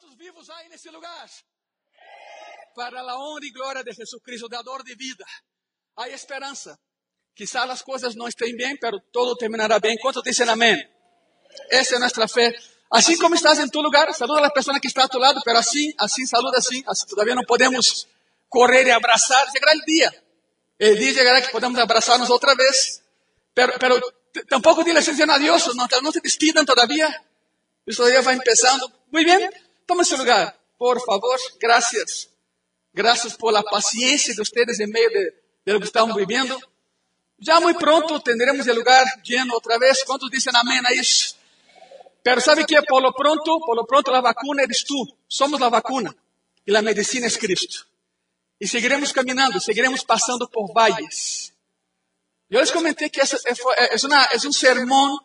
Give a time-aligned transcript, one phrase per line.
[0.00, 1.28] ¿Cuántos vivos hay en ese lugar?
[2.74, 5.26] Para la honra y gloria de Jesucristo, dador de vida.
[5.96, 6.78] Hay esperanza.
[7.34, 9.98] Quizás las cosas no estén bien, pero todo terminará bien.
[10.00, 10.78] ¿Cuántos dicen amén?
[11.68, 12.54] Esa es nuestra fe.
[12.88, 15.42] Así como estás en tu lugar, saluda a la persona que está a tu lado,
[15.44, 16.82] pero así, así, saluda así.
[16.86, 18.08] así todavía no podemos
[18.48, 19.46] correr y abrazar.
[19.52, 20.24] Llegará el día.
[20.78, 23.02] El día llegará que podamos abrazarnos otra vez.
[23.52, 24.00] Pero, pero
[24.48, 27.22] tampoco dile adiós, no, no se despidan todavía.
[27.84, 28.90] Eso todavía va empezando.
[29.10, 29.50] Muy bien,
[29.90, 31.36] toma ese lugar, por favor.
[31.58, 32.28] Gracias.
[32.92, 35.24] Gracias por la paciencia de ustedes en medio de,
[35.64, 36.56] de lo que estamos viviendo.
[37.38, 40.04] Ya muy pronto tendremos el lugar lleno otra vez.
[40.06, 41.34] ¿Cuántos dicen amén a eso?
[42.22, 44.96] Pero sabe que por lo pronto, por lo pronto la vacuna eres tú.
[45.26, 46.14] Somos la vacuna
[46.64, 47.86] y la medicina es Cristo.
[48.60, 51.52] Y seguiremos caminando, seguiremos pasando por valles.
[52.48, 55.18] Yo les comenté que es, es, una, es un sermón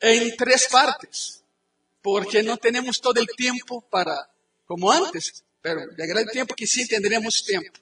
[0.00, 1.41] en tres partes,
[2.02, 4.28] porque no tenemos todo el tiempo para,
[4.66, 7.78] como antes, pero llegará el tiempo que sí tendremos tiempo.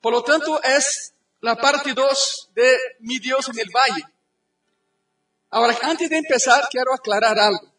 [0.00, 4.02] Por lo tanto, es la parte 2 de Mi Dios en el Valle.
[5.50, 7.72] Ahora, antes de empezar, quiero aclarar algo,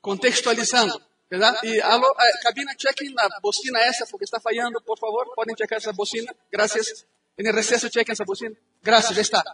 [0.00, 1.56] contextualizando, ¿verdad?
[1.62, 5.78] Y aló, eh, cabina, chequen la bocina esa porque está fallando, por favor, pueden checar
[5.78, 7.06] esa bocina, gracias.
[7.36, 8.56] En el receso chequen esa bocina.
[8.82, 9.44] Gracias, ya está.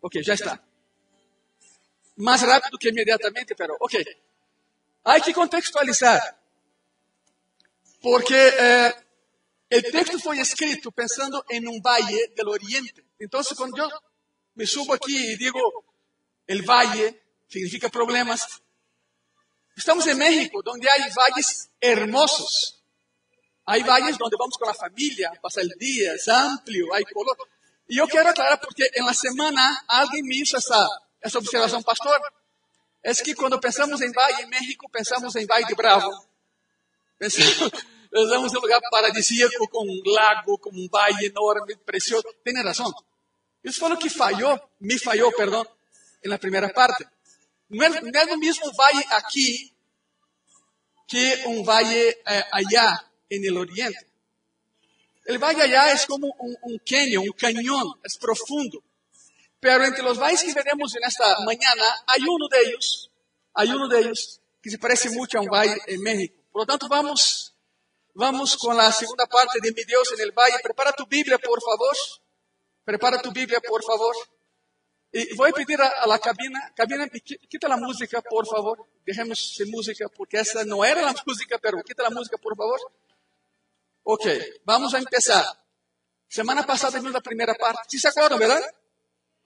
[0.00, 0.62] Ok, ya está.
[2.16, 3.94] Más rápido que inmediatamente, pero ok.
[5.04, 6.20] Hay que contextualizar.
[8.00, 8.94] Porque eh,
[9.70, 13.04] el texto fue escrito pensando en un valle del oriente.
[13.18, 13.88] Entonces, cuando yo
[14.54, 15.60] me subo aquí y digo
[16.46, 18.46] el valle, significa problemas.
[19.76, 22.82] Estamos en México, donde hay valles hermosos.
[23.66, 27.36] Hay valles donde vamos con la familia, pasa el día, es amplio, hay color.
[27.86, 30.82] Y yo quiero aclarar porque en la semana alguien me hizo esa,
[31.20, 32.18] esa observación, pastor.
[33.02, 36.10] Es que cuando pensamos en valle en México, pensamos en Valle de Bravo.
[37.16, 37.72] Pensamos,
[38.12, 42.28] en un lugar paradisíaco con un lago, con un valle enorme, precioso.
[42.44, 42.92] Tiene razón.
[43.62, 45.66] Eso fue lo que falló, me falló, perdón
[46.22, 47.06] en la primera parte.
[47.68, 49.72] No es, no es lo mismo valle aquí
[51.06, 54.06] que un valle eh, allá en el oriente.
[55.24, 58.82] El valle allá es como un, un cañón, un cañón, es profundo.
[59.60, 63.10] Pero entre los valles que veremos en esta mañana, hay uno de ellos,
[63.54, 66.34] hay uno de ellos que se parece mucho a un valle en México.
[66.52, 67.54] Por lo tanto, vamos,
[68.14, 70.56] vamos con la segunda parte de Mi Dios en el Valle.
[70.62, 71.96] Prepara tu Biblia, por favor.
[72.84, 74.14] Prepara tu Biblia, por favor.
[75.10, 78.76] E vou pedir a, a la cabina, cabina, quita a música, por favor.
[79.06, 82.78] Dejemos sem música, porque essa não era a música, pero quita a música, por favor.
[84.04, 84.26] Ok,
[84.64, 85.44] vamos a empezar.
[86.28, 87.82] Semana passada vimos a primeira parte.
[87.88, 88.62] ¿Sí se acuerdan, verdad?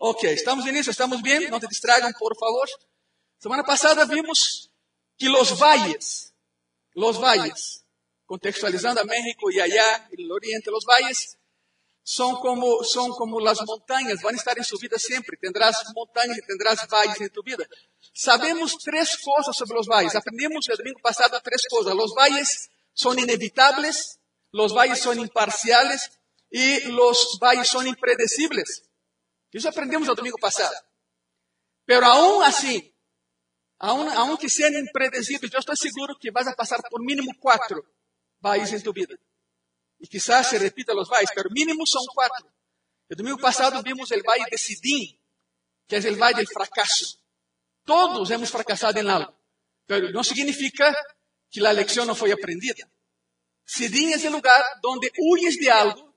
[0.04, 2.68] Ok, estamos en eso, estamos bien, no te distraigan, por favor.
[3.38, 4.68] Semana passada vimos
[5.16, 6.34] que los valles,
[6.94, 7.84] los valles,
[8.24, 11.38] contextualizando a México y allá, el oriente, los valles,
[12.02, 15.36] son como, son como las montañas, van a estar en su vida siempre.
[15.40, 17.64] Tendrás montañas y tendrás valles en tu vida.
[18.12, 20.16] Sabemos tres cosas sobre los valles.
[20.16, 21.94] Aprendimos el domingo pasado tres cosas.
[21.94, 24.18] Los valles son inevitables,
[24.50, 26.10] los valles son imparciales
[26.50, 28.88] y los valles son impredecibles.
[29.52, 30.74] Eso aprendimos el domingo pasado.
[31.84, 32.94] Pero aún así,
[33.78, 37.84] aún, aunque sean impredecibles, yo estoy seguro que vas a pasar por mínimo cuatro
[38.40, 39.14] valles en tu vida.
[39.98, 42.50] Y quizás se repita los valles, pero mínimo son cuatro.
[43.08, 45.20] El domingo pasado vimos el valle de Sidín,
[45.86, 47.18] que es el valle del fracaso.
[47.84, 49.36] Todos hemos fracasado en algo,
[49.86, 50.96] pero no significa
[51.50, 52.88] que la lección no fue aprendida.
[53.64, 56.14] Sidín es el lugar donde huyes de algo,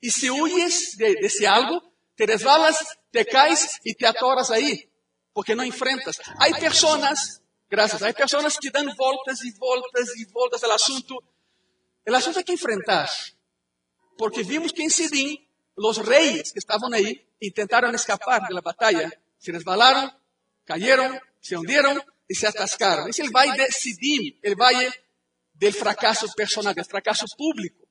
[0.00, 1.85] y si huyes de, de ese algo,
[2.16, 4.90] te resbalas, te caes y te atoras ahí,
[5.32, 6.20] porque no enfrentas.
[6.38, 11.18] Hay personas, gracias, hay personas que dan voltas y voltas y voltas al asunto
[12.04, 13.08] El asunto hay que enfrentar,
[14.16, 15.46] porque vimos que en Sidín
[15.76, 18.62] los reyes que estaban ahí intentaron escapar de la
[19.38, 20.10] se resbalaron,
[20.64, 23.10] cayeron, se hundieron y se atascaron.
[23.10, 24.90] Es el valle de Sidín, el valle
[25.52, 27.86] del fracaso personal, del fracaso público.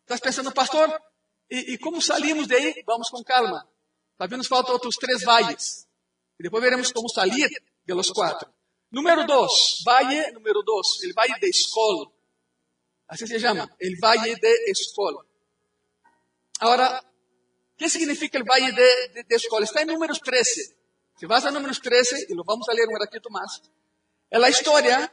[0.00, 1.02] Estás pensando, pastor,
[1.48, 2.74] ¿y, y cómo salimos de ahí?
[2.86, 3.68] Vamos con calma.
[4.16, 5.86] Todavía nos faltan otros tres valles.
[6.38, 7.48] Y después veremos cómo salir
[7.84, 8.52] de los cuatro.
[8.90, 12.12] Número dos, valle número dos, el valle de Escol.
[13.08, 15.26] Así se llama, el Valle de Escol.
[16.60, 17.04] Ahora,
[17.76, 19.64] ¿qué significa el Valle de, de, de Escol?
[19.64, 20.76] Está en números 13.
[21.16, 23.62] Si vas a números 13, y lo vamos a leer un ratito más,
[24.30, 25.12] es la historia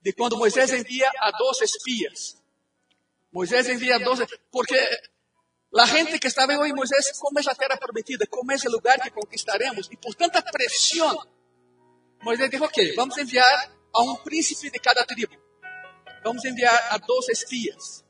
[0.00, 2.36] de cuando Moisés envía a dos espías.
[3.30, 4.20] Moisés envía a dos,
[4.50, 4.78] porque
[5.76, 8.24] la gente que estaba hoy, Moisés, ¿cómo es la tierra prometida?
[8.30, 9.88] ¿Cómo es el lugar que conquistaremos?
[9.90, 11.14] Y por tanta presión,
[12.22, 13.54] Moisés dijo, ok, vamos a enviar
[13.92, 15.36] a un príncipe de cada tribu.
[16.24, 18.02] vamos enviar a dos espías.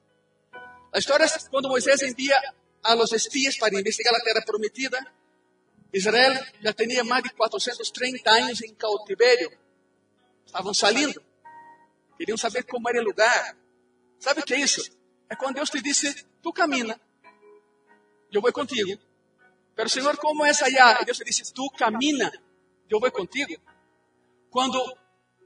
[0.92, 2.40] La historia es cuando Moisés envía
[2.84, 4.98] a los espías para investigar la tierra prometida.
[5.92, 9.50] Israel já tinha mais de 430 anos em cautiverio.
[10.46, 11.20] Estavam saindo.
[12.16, 13.56] Queriam saber como era o lugar.
[14.20, 14.82] Sabe o que é isso?
[15.28, 16.98] É quando Deus te disse, tu camina,
[18.32, 19.00] eu vou contigo.
[19.74, 20.98] Pero Senhor, como é allá?
[21.02, 22.32] E Deus disse, tu camina,
[22.88, 23.60] eu vou contigo.
[24.50, 24.96] Quando,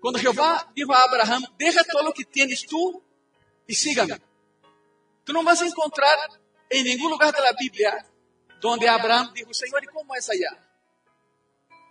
[0.01, 3.03] quando Jeová dijo a Abraão, deja todo o que tienes tu
[3.69, 4.21] e siga-me.
[5.25, 6.29] Tu não vas encontrar
[6.71, 8.07] em nenhum lugar da Bíblia
[8.69, 10.71] onde Abraão disse, Senhor, e como é allá?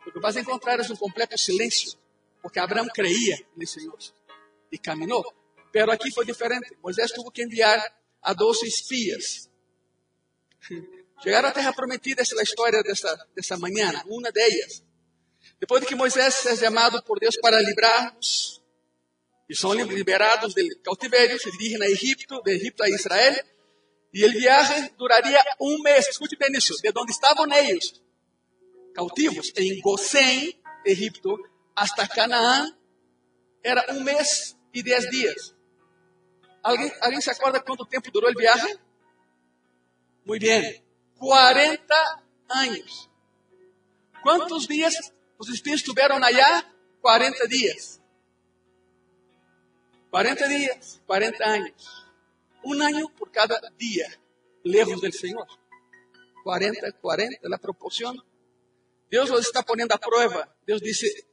[0.05, 1.97] O que vas encontrar é um completo silêncio,
[2.41, 3.97] porque Abraão creia no Senhor
[4.71, 5.23] e caminhou.
[5.71, 6.77] Pero aqui foi diferente.
[6.81, 7.79] Moisés teve que enviar
[8.21, 9.48] a 12 espias.
[11.21, 14.83] Chegaram à terra prometida, essa é a história dessa, dessa manhã, uma delas.
[15.59, 18.61] Depois de que Moisés é chamado por Deus para livrar-nos,
[19.49, 23.43] e são liberados do cautiverio, se dirigem a Egipto, de Egipto a Israel,
[24.13, 26.07] e o viagem duraria um mês.
[26.07, 28.01] Escute bem isso, de onde estavam eles,
[28.93, 31.37] cautivos, em Gosém, Egipto,
[31.75, 32.71] hasta Canaã,
[33.63, 35.55] era um mês e dez dias.
[36.63, 38.77] Alguém, alguém se acorda quanto tempo durou o viagem?
[40.29, 40.83] Muito bem,
[41.17, 43.09] 40 anos.
[44.21, 44.93] Quantos dias
[45.39, 46.71] os espíritos estiveram allá?
[47.01, 47.99] 40 dias.
[50.11, 52.07] 40 dias, 40 anos.
[52.63, 54.07] Um ano por cada dia,
[54.63, 55.47] lejos do Senhor.
[56.43, 58.15] 40, 40, a proporção.
[59.09, 60.47] Deus os está poniendo a prova.
[60.63, 61.25] Deus disse: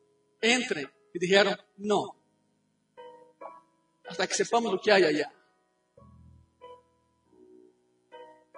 [0.42, 0.88] entrem.
[1.14, 2.16] E disseram: não
[4.08, 5.30] hasta que sepamos o que há allá.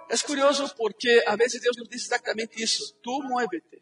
[0.09, 2.95] É curioso porque a vezes Deus nos diz exatamente isso.
[3.03, 3.79] Tu muévete.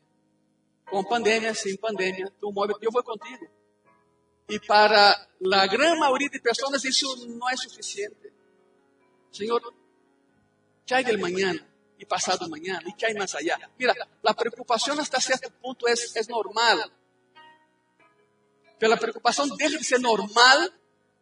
[0.86, 2.86] Com pandemia, sem pandemia, tu muévete.
[2.86, 3.48] Eu vou contigo.
[4.50, 8.34] E para a grande maioria de pessoas isso não é suficiente.
[9.32, 9.74] Senhor,
[10.86, 11.66] que há de manhã
[11.98, 13.60] e passado amanhã e que há mais allá?
[13.80, 16.92] Mira, a preocupação até certo ponto é, é normal.
[18.78, 20.70] Pela preocupação deixa de ser normal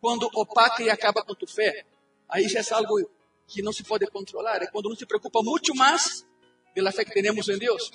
[0.01, 1.85] quando opaca e acaba com tu fé.
[2.27, 3.09] Aí já é algo
[3.47, 4.61] que não se pode controlar.
[4.61, 6.25] É quando não se preocupa muito mais
[6.73, 7.91] pela fé que temos em Deus.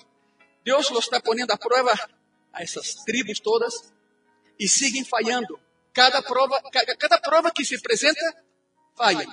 [0.65, 1.93] Deus los está poniendo a prova
[2.53, 3.93] a essas tribos todas
[4.59, 5.59] e seguem falhando.
[5.93, 8.45] Cada prova, cada, cada prova que se apresenta,
[8.97, 9.27] falha.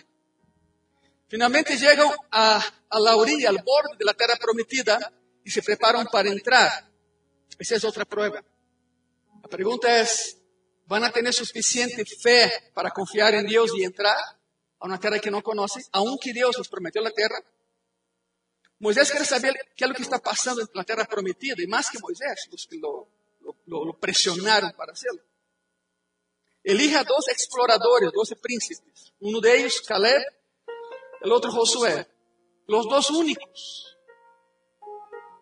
[1.29, 5.13] Finalmente chegam a, a la orilla, al borde da terra prometida
[5.45, 6.89] e se preparam para entrar.
[7.59, 8.43] Essa é outra prova.
[9.43, 10.05] A pergunta é:
[10.89, 14.36] a tener suficiente fe para confiar en Dios y entrar
[14.79, 17.37] a una tierra que no conocen, aunque Dios les prometió la tierra.
[18.79, 21.89] Moisés quiere saber qué es lo que está pasando en la tierra prometida, y más
[21.89, 23.07] que Moisés, los que lo,
[23.65, 25.21] lo, lo para hacerlo.
[26.63, 29.13] Elige a dos exploradores, doce príncipes.
[29.21, 30.21] Uno de Caleb,
[31.21, 32.05] el otro Josué.
[32.67, 33.97] Los dos únicos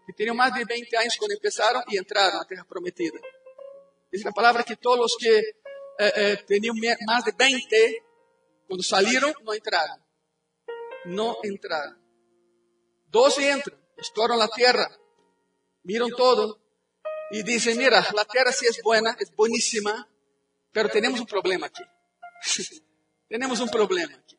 [0.06, 3.20] que tenían más de 20 años cuando empezaron y entraron a la tierra prometida.
[4.12, 5.40] Dice la palabra que todos los que
[5.98, 8.04] eh, eh, de 20,
[8.68, 10.04] cuando salieron, no entraron.
[11.06, 12.02] No entraron.
[13.08, 14.90] Doce entran, exploran la tierra,
[15.84, 16.60] miran todo
[17.32, 20.10] y dicen, mira, la tierra sí es buena, es buenísima,
[20.72, 21.84] pero tenemos un problema aquí.
[23.30, 24.38] tenemos un problema aquí.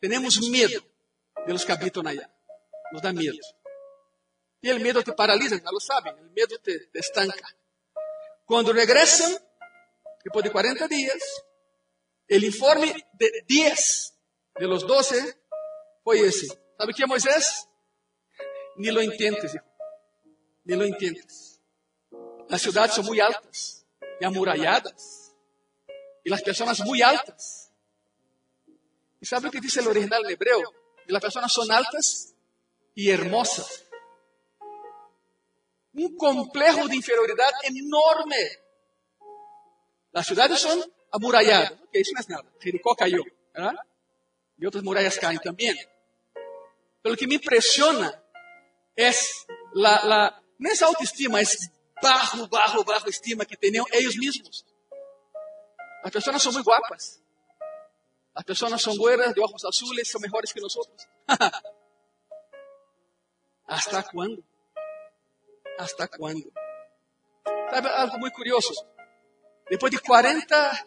[0.00, 0.80] Tenemos miedo
[1.46, 2.30] de los que habitan allá.
[2.92, 3.36] Nos da miedo.
[4.60, 7.48] Y el miedo te paraliza, ya lo saben, el miedo te, te estanca.
[8.44, 9.36] Quando regressam,
[10.24, 11.18] depois de 40 dias,
[12.36, 14.14] o informe de 10
[14.58, 15.36] de los 12
[16.04, 16.46] foi esse.
[16.76, 17.66] ¿Sabe o que é Moisés?
[18.76, 19.64] Ni lo intentes, hijo.
[20.64, 21.60] Ni lo intentes.
[22.50, 23.86] As cidades são muito altas
[24.20, 25.34] e amuralladas.
[26.24, 27.72] E as pessoas muito altas.
[29.20, 30.62] E sabe o que diz o original hebreu?
[31.06, 32.34] Que as pessoas são altas
[32.96, 33.88] e hermosas
[35.98, 38.58] um complejo de inferioridade enorme.
[40.14, 42.48] As cidades são amuralladas, ok, isso não é nada.
[42.62, 43.24] Jericó caiu,
[43.54, 43.74] ¿verdad?
[44.58, 45.74] E outras muralhas caem também.
[47.02, 48.22] Pero o que me impressiona
[48.96, 49.10] é
[49.74, 51.44] la, la, não é autoestima, é
[52.02, 54.64] bajo, bajo, bajo estima que têm eles mesmos.
[56.02, 57.22] As pessoas são muito guapas.
[58.34, 60.74] As pessoas são güeras, de ojos azules, são melhores que nós.
[63.66, 64.42] ¿Hasta quando?
[65.78, 66.52] hasta quando?
[67.70, 68.72] Sabe algo muito curioso?
[69.70, 70.86] Depois de 40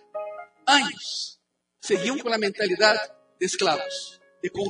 [0.68, 1.40] anos,
[1.80, 4.66] seguiam com a mentalidade de escravos, de, con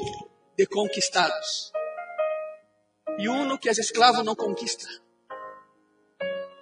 [0.58, 1.72] de conquistados.
[3.18, 4.88] E uno que é escravo não conquista.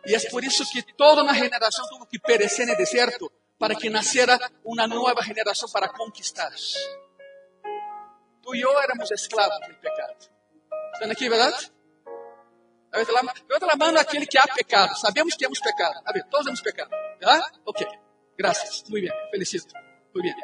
[0.06, 3.90] E é por isso que toda uma geração teve que perecer no deserto, para que
[3.90, 6.54] naciera una nueva generación para conquistar.
[8.42, 10.16] Tú y yo éramos esclavos del pecado.
[10.94, 11.54] ¿Están aquí, verdad?
[12.92, 14.96] A mão aquele que há pecado.
[14.98, 16.02] Sabemos que temos pecado.
[16.06, 16.90] A ver, todos temos pecado.
[17.20, 17.42] ¿Verdad?
[17.66, 17.82] Ok.
[18.38, 18.84] Gracias.
[18.90, 19.14] Muy bien.
[19.32, 19.74] Felicito.
[20.14, 20.36] Muy bien.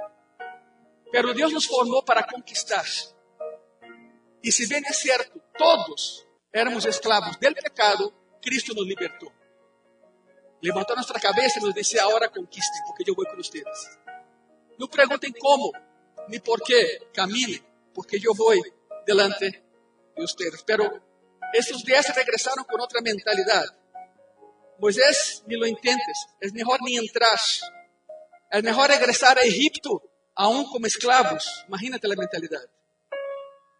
[1.12, 2.86] Pero Deus nos formou para conquistar.
[4.44, 9.32] E se bem é certo, todos éramos escravos del pecado, Cristo nos libertou.
[10.62, 13.64] Levantou nossa cabeça e nos disse: Agora conquistem, porque eu vou com vocês.
[14.78, 15.72] Não perguntem como,
[16.28, 17.02] nem por quê.
[17.12, 18.54] Camine, porque eu vou
[19.06, 19.62] delante de
[20.16, 20.62] vocês.
[20.62, 21.02] Pero
[21.56, 23.72] esses dias regressaram com outra mentalidade.
[24.78, 27.40] Moisés, me lo entiendes, é melhor nem entrar.
[28.52, 30.02] É melhor regressar a Egipto,
[30.36, 31.46] aún como escravos.
[31.68, 32.70] Imagínate a mentalidade.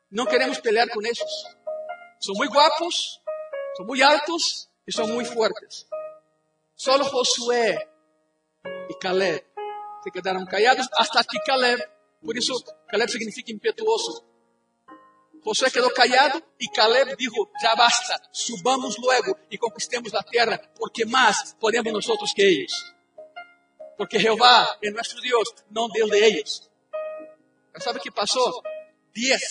[0.10, 1.32] Não queremos pelear com esses.
[2.20, 3.22] São muito guapos,
[3.76, 5.86] são muito altos e são muito fortes.
[6.76, 7.88] Solo Josué
[8.90, 9.44] e Caleb
[10.04, 11.84] se quedaram callados hasta que Caleb,
[12.24, 12.54] por isso
[12.88, 14.24] Caleb significa impetuoso.
[15.46, 21.06] Josué quedou callado e Caleb dijo, já basta, subamos luego e conquistemos a terra, porque
[21.06, 22.74] mais podemos nós que eles.
[23.98, 26.70] Porque Jeová é nosso Deus, não Deus de.
[27.74, 28.64] Mas sabe o que passou?
[29.14, 29.42] Diez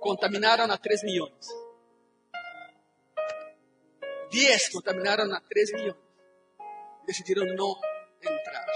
[0.00, 1.46] contaminaram a três milhões.
[4.30, 6.08] Diez contaminaram a três milhões
[7.08, 7.74] decidiram não
[8.22, 8.66] entrar.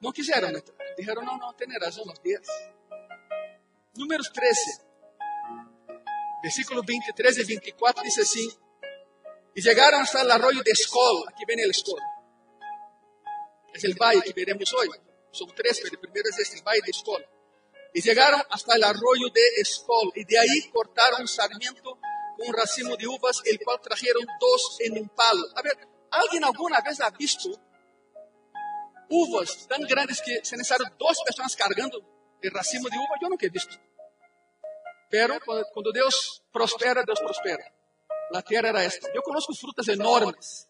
[0.00, 0.75] Não quiseram entrar.
[0.96, 2.46] Disseram, não, não, tem razão os dias.
[3.96, 4.80] Números 13,
[6.42, 8.48] versículo 23 e 24 diz assim:
[9.54, 11.98] E chegaram hasta o arroio de Escol, aqui vem o Escol.
[13.74, 15.00] É o valle que veremos hoje.
[15.32, 17.20] São três, mas o primeiro é este, o valle de Escol.
[17.94, 21.98] E chegaram hasta o arroio de Escol, e de aí cortaram um sarmiento
[22.38, 25.46] un racimo de uvas, el cual trajeron dos en un palo.
[25.56, 25.76] A ver,
[26.10, 27.48] ¿alguien alguna vez ha visto
[29.08, 31.98] uvas tan grandes que se necesitaron dos personas cargando
[32.40, 33.16] el racimo de uva?
[33.20, 33.76] Yo nunca he visto.
[35.10, 35.38] Pero
[35.72, 37.64] cuando Dios prospera, Dios prospera.
[38.30, 39.08] La tierra era esta.
[39.14, 40.68] Yo conozco frutas enormes,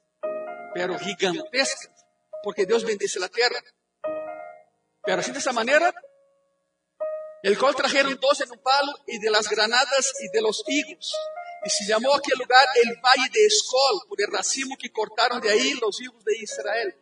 [0.74, 2.04] pero gigantescas,
[2.42, 3.58] porque Dios bendice la tierra.
[5.02, 5.94] Pero así de esa manera,
[7.42, 11.14] el cual trajeron dos en un palo y de las granadas y de los higos
[11.66, 15.48] e se chamou aquele lugar el Valle de Escol, por el racimo que cortaram de
[15.48, 16.94] aí os hijos de Israel.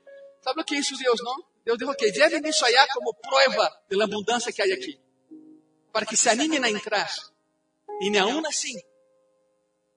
[0.45, 1.43] Sabe o que é isso, Deus, não?
[1.65, 5.01] Deus dijo que lleven isso allá como prueba de la que há aqui,
[5.91, 7.11] para que se animem a entrar.
[8.03, 8.79] E aún assim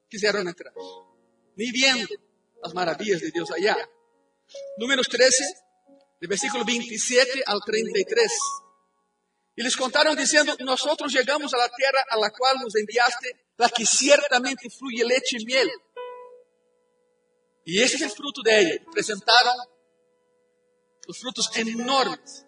[0.08, 0.72] quiseram entrar,
[1.54, 2.08] nem vendo
[2.64, 3.76] as maravilhas de Deus allá.
[4.78, 5.36] Números 13,
[6.18, 8.32] de versículo 27 ao 33.
[9.54, 13.84] E lhes contaram dizendo: Nós chegamos à terra a la qual nos enviaste la que
[13.84, 15.70] ciertamente fluye leche y miel.
[17.66, 18.84] Y ese es el fruto de ella.
[18.90, 19.77] Presentaron
[21.08, 22.44] los frutos enormes.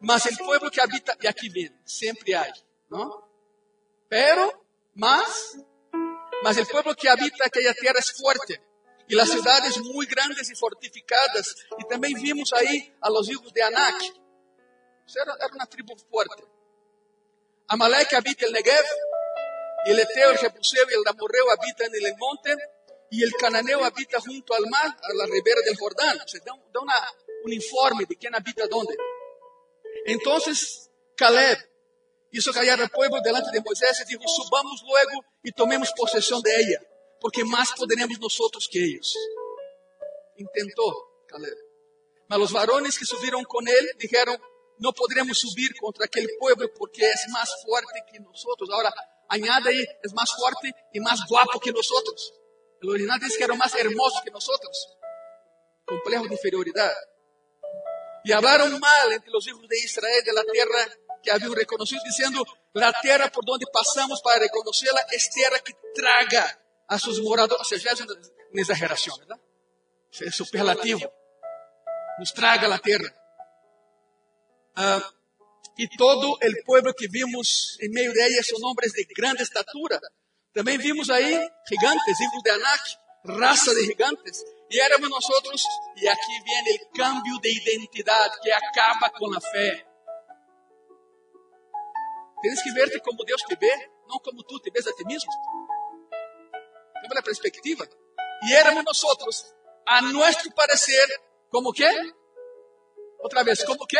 [0.00, 2.52] Mas el pueblo que habita, y aquí viene, siempre hay,
[2.90, 3.30] ¿no?
[4.08, 5.56] Pero, más,
[6.42, 8.60] mas el pueblo que habita aquella tierra es fuerte.
[9.08, 11.54] Y las ciudades muy grandes y fortificadas.
[11.78, 14.02] Y también vimos ahí a los hijos de Anak.
[15.14, 16.44] Era, era una tribu fuerte.
[17.68, 18.84] Amalek habita el Negev,
[19.86, 22.56] y el Eteo, el Jebuseo y el Amorreo habitan en el monte,
[23.10, 26.18] y el Cananeo habita junto al mar, a la ribera del Jordán.
[26.26, 26.94] Se da, da una,
[27.44, 28.96] un informe de quién habita dónde.
[30.06, 31.58] Entonces, Caleb
[32.30, 36.50] hizo callar al pueblo delante de Moisés y dijo, subamos luego y tomemos posesión de
[36.60, 36.80] ella,
[37.20, 39.14] porque más podremos nosotros que ellos.
[40.36, 41.56] Intentó Caleb.
[42.28, 44.40] Mas los varones que subieron con él dijeron,
[44.78, 48.68] no podremos subir contra aquel pueblo porque es más fuerte que nosotros.
[48.70, 48.92] Ahora,
[49.28, 52.34] añade ahí, es más fuerte y más guapo que nosotros.
[52.80, 54.96] El original dice que era más hermoso que nosotros.
[55.86, 56.92] Complejo de inferioridad.
[58.24, 60.78] Y hablaron mal entre los hijos de Israel de la tierra
[61.22, 66.60] que habían reconocido, diciendo, la tierra por donde pasamos para reconocerla es tierra que traga
[66.88, 67.60] a sus moradores.
[67.60, 68.14] O sea, ya es una,
[68.54, 69.40] exageración, ¿verdad?
[70.12, 71.12] Es superlativo.
[72.18, 73.14] Nos traga la tierra.
[75.78, 79.98] E todo o pueblo que vimos em meio de ella são homens de grande estatura.
[80.52, 81.32] Também vimos aí
[81.66, 84.44] gigantes, hijos de Anak, raça de gigantes.
[84.72, 85.62] E éramos nós outros,
[85.96, 89.86] e aqui vem o cambio de identidade que acaba com a fé.
[92.40, 95.30] Tens que verte como Deus te vê, não como tu te vês a ti mesmo.
[97.02, 97.86] Temos a perspectiva.
[98.44, 99.54] E éramos nós outros,
[99.86, 101.06] a nosso parecer,
[101.50, 101.86] como que?
[103.20, 103.98] Outra vez, como que?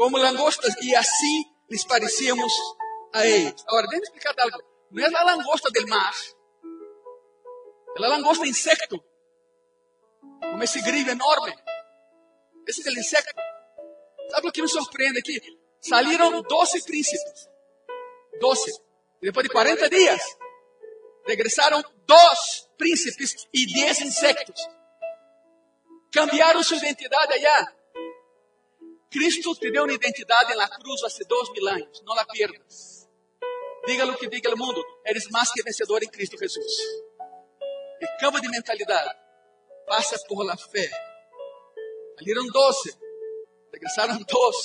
[0.00, 2.50] como langostas, e assim lhes parecíamos
[3.12, 3.62] a eles.
[3.68, 4.62] Agora, deixa eu explicar algo.
[4.90, 6.14] Não é a langosta do mar,
[7.98, 9.04] é a langosta insecto.
[10.40, 11.54] Como esse grillo enorme.
[12.66, 13.40] Esse é o insecto.
[14.30, 15.40] Sabe o que me surpreende aqui?
[15.80, 17.48] Saíram 12 príncipes.
[18.40, 18.70] 12.
[19.22, 20.22] E depois de 40 dias,
[21.26, 24.68] regressaram dois príncipes e 10 insectos.
[26.12, 27.72] Cambiaram sua identidade allá.
[29.10, 32.02] Cristo te deu uma identidade na cruz há dois mil anos.
[32.04, 33.08] Não la pierdas.
[33.86, 34.84] Diga o que diga o mundo.
[35.04, 36.72] Eres mais que vencedor em Cristo Jesus.
[38.00, 39.18] E cambio de mentalidade.
[39.90, 40.88] Passa por la fé.
[42.16, 42.96] Salieron 12.
[43.72, 44.56] Regresaram dois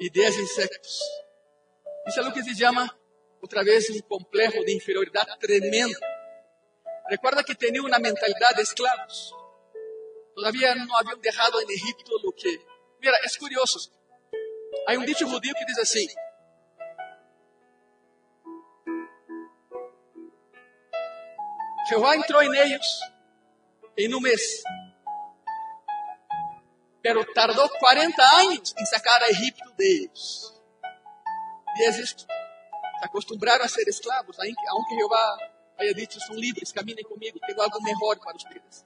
[0.00, 0.98] e dez insectos.
[2.08, 2.90] Isso é o que se chama,
[3.40, 5.96] outra vez, um complexo de inferioridade tremendo.
[7.08, 9.32] Recuerda que tinham uma mentalidade de escravos.
[10.34, 12.60] Todavía não haviam deixado em Egipto o que.
[13.00, 13.92] Mira, é curioso.
[14.88, 16.08] Há um dicho judío que diz assim:
[21.88, 23.17] Jehová entrou em eles
[23.98, 24.62] em um mês,
[27.02, 30.54] pero tardou 40 anos em sacar a Egipto deles.
[31.76, 31.92] E é.
[31.92, 32.26] Se
[33.02, 35.38] acostumbraram a ser escravos, aunque Jehová
[35.78, 38.84] haya dicho, são livres, caminem comigo, tenho algo melhor para vocês.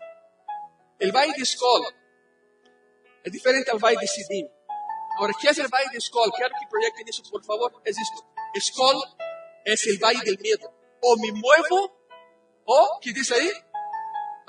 [1.00, 1.92] Ele vai de escola
[3.24, 4.48] é diferente ao vai de Sidim.
[5.14, 6.32] Agora, que é o vai de escola?
[6.32, 7.72] Quero que projetem isso, por favor.
[7.84, 8.24] É isto.
[8.56, 9.06] Escola
[9.64, 10.68] é o vai del medo.
[11.02, 11.90] Ou me muevo,
[12.64, 13.52] ou, que diz aí?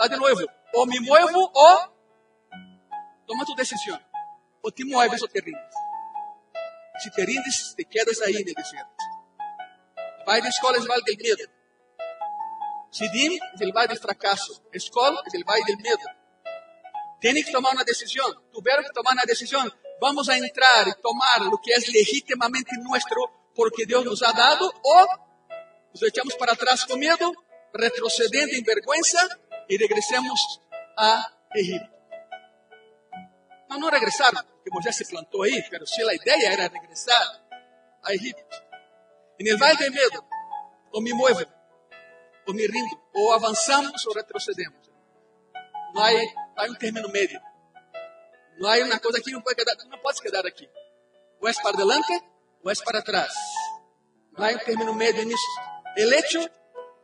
[0.04, 0.46] Lá de novo.
[0.74, 1.78] Ou me muevo, ou
[3.26, 3.98] toma tu decisão.
[4.62, 5.76] Ou te mueves ou te rindes.
[7.00, 9.04] Se te rindes, te quedas aí no deserto.
[10.26, 11.50] Vai de escola é o vai del medo.
[12.92, 14.62] Sidim é o vai del fracasso.
[14.74, 15.78] Escola é o vai del.
[17.22, 18.30] Tienen que tomar una decisión.
[18.52, 19.72] Tuvieron que tomar una decisión.
[20.02, 23.22] Vamos a entrar y tomar lo que es legítimamente nuestro
[23.56, 25.08] porque Dios nos ha dado o
[25.94, 27.32] nos echamos para atrás con miedo,
[27.72, 29.20] retrocediendo en vergüenza
[29.68, 30.62] y regresemos
[30.98, 31.90] a Egipto.
[33.70, 37.24] No, no regresar, porque Moisés se plantó ahí, pero si la idea era regresar
[38.04, 38.44] a Egipto.
[39.40, 40.28] En el valle de miedo,
[40.92, 41.42] o me muevo,
[42.46, 44.92] o me rindo, o avanzamos o retrocedemos.
[45.94, 47.42] No hay Há um término médio.
[48.60, 50.70] Não há uma coisa que não pode quedar, não pode quedar aqui.
[51.42, 52.24] Ou é para adelante,
[52.64, 53.34] ou é para trás.
[54.38, 55.62] Não há um término médio nisso.
[55.98, 56.50] O hecho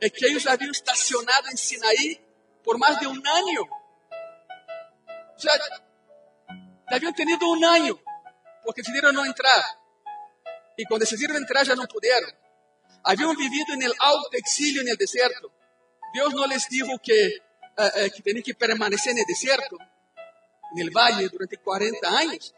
[0.01, 2.21] é que eles haviam estacionado em Sinaí
[2.63, 3.69] por mais de um ano.
[5.37, 5.51] Já,
[6.87, 7.99] haviam tenido um ano,
[8.63, 9.79] porque decidiram não entrar.
[10.77, 12.31] E quando decidiram entrar, já não puderam.
[13.03, 15.51] Haviam vivido no alto exílio no deserto.
[16.13, 17.41] Deus não lhes disse que
[17.81, 19.77] eh, eh, que tenían que permanecer desierto,
[20.73, 22.53] en el valle, durante 40 años.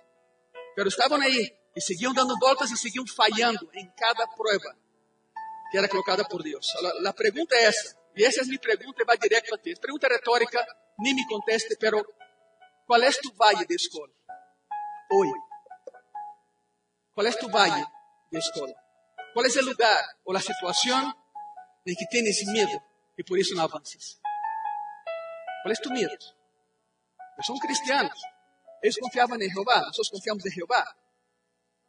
[0.75, 4.75] Pero estaban ahí y seguían dando vueltas y seguían fallando en cada prueba
[5.71, 6.73] que era colocada por Dios.
[6.81, 9.71] La, la pregunta es esa, y esa es mi pregunta y va directo a ti.
[9.71, 10.65] Es pregunta retórica,
[10.97, 12.03] ni me conteste, pero
[12.85, 14.13] ¿cuál es tu valle de escola
[15.09, 15.29] hoy?
[17.13, 17.85] ¿Cuál es tu valle
[18.31, 18.73] de escola?
[19.33, 21.13] ¿Cuál es el lugar o la situación
[21.85, 22.83] en que tienes miedo
[23.17, 24.19] y por eso no avanzas?
[25.63, 26.15] ¿Cuál es tu miedo?
[27.35, 28.21] Pues son cristianos.
[28.81, 30.83] Ellos confiaban en Jehová, nosotros confiamos en Jehová.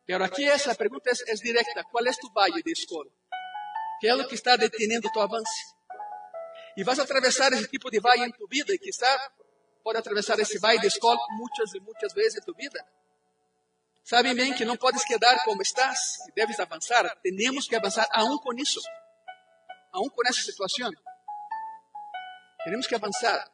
[0.05, 1.85] Pero aquí esa pregunta es, es directa.
[1.91, 3.11] ¿Cuál es tu valle de escola?
[4.01, 5.77] ¿Qué es lo que está deteniendo tu avance?
[6.77, 9.07] Y vas a ese tipo de valle en tu vida y quizá
[9.83, 12.87] puede atravesar ese valle de escola muchas y muchas veces en tu vida.
[14.03, 17.19] Saben bien que no puedes quedar como estás y debes avanzar.
[17.23, 18.81] Tenemos que avanzar aún con eso,
[19.93, 20.93] aún con esa situación.
[22.65, 23.51] Tenemos que avanzar.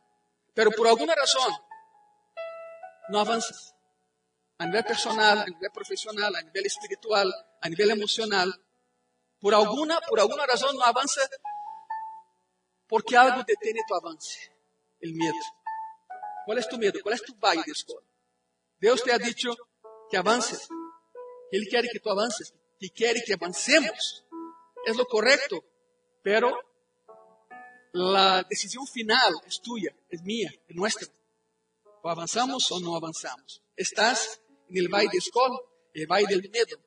[0.55, 1.69] Pero por alguma razão,
[3.11, 3.75] não avanças.
[4.59, 7.29] A nível personal, a nível profissional, a nível espiritual,
[7.63, 8.49] a nível emocional.
[9.41, 11.21] Por alguma, por alguma razão não avança
[12.89, 14.51] porque algo detém tu avance.
[15.05, 15.39] O medo.
[16.45, 17.03] Qual é tu medo?
[17.03, 18.03] Qual é tu valle de escola?
[18.81, 19.55] Deus te ha dicho
[20.09, 20.69] que avances.
[21.53, 22.53] Ele quer que tu avances.
[22.79, 24.25] Que quer que avancemos.
[24.87, 25.63] É o correto.
[26.23, 26.59] Pero
[27.93, 31.09] la decisión final es tuya, es mía, es nuestra.
[32.03, 33.63] O avanzamos o no avanzamos.
[33.77, 35.59] Estás en el valle de escola,
[35.95, 36.79] el valle del miedo,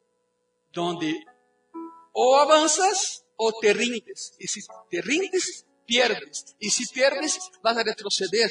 [0.72, 1.24] donde
[2.14, 4.36] o avanzas o te rindes.
[4.40, 6.56] Y si te rindes, pierdes.
[6.60, 8.50] Y si pierdes, vas a retroceder.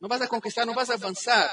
[0.00, 1.50] No vas a conquistar, no vas a avanzar.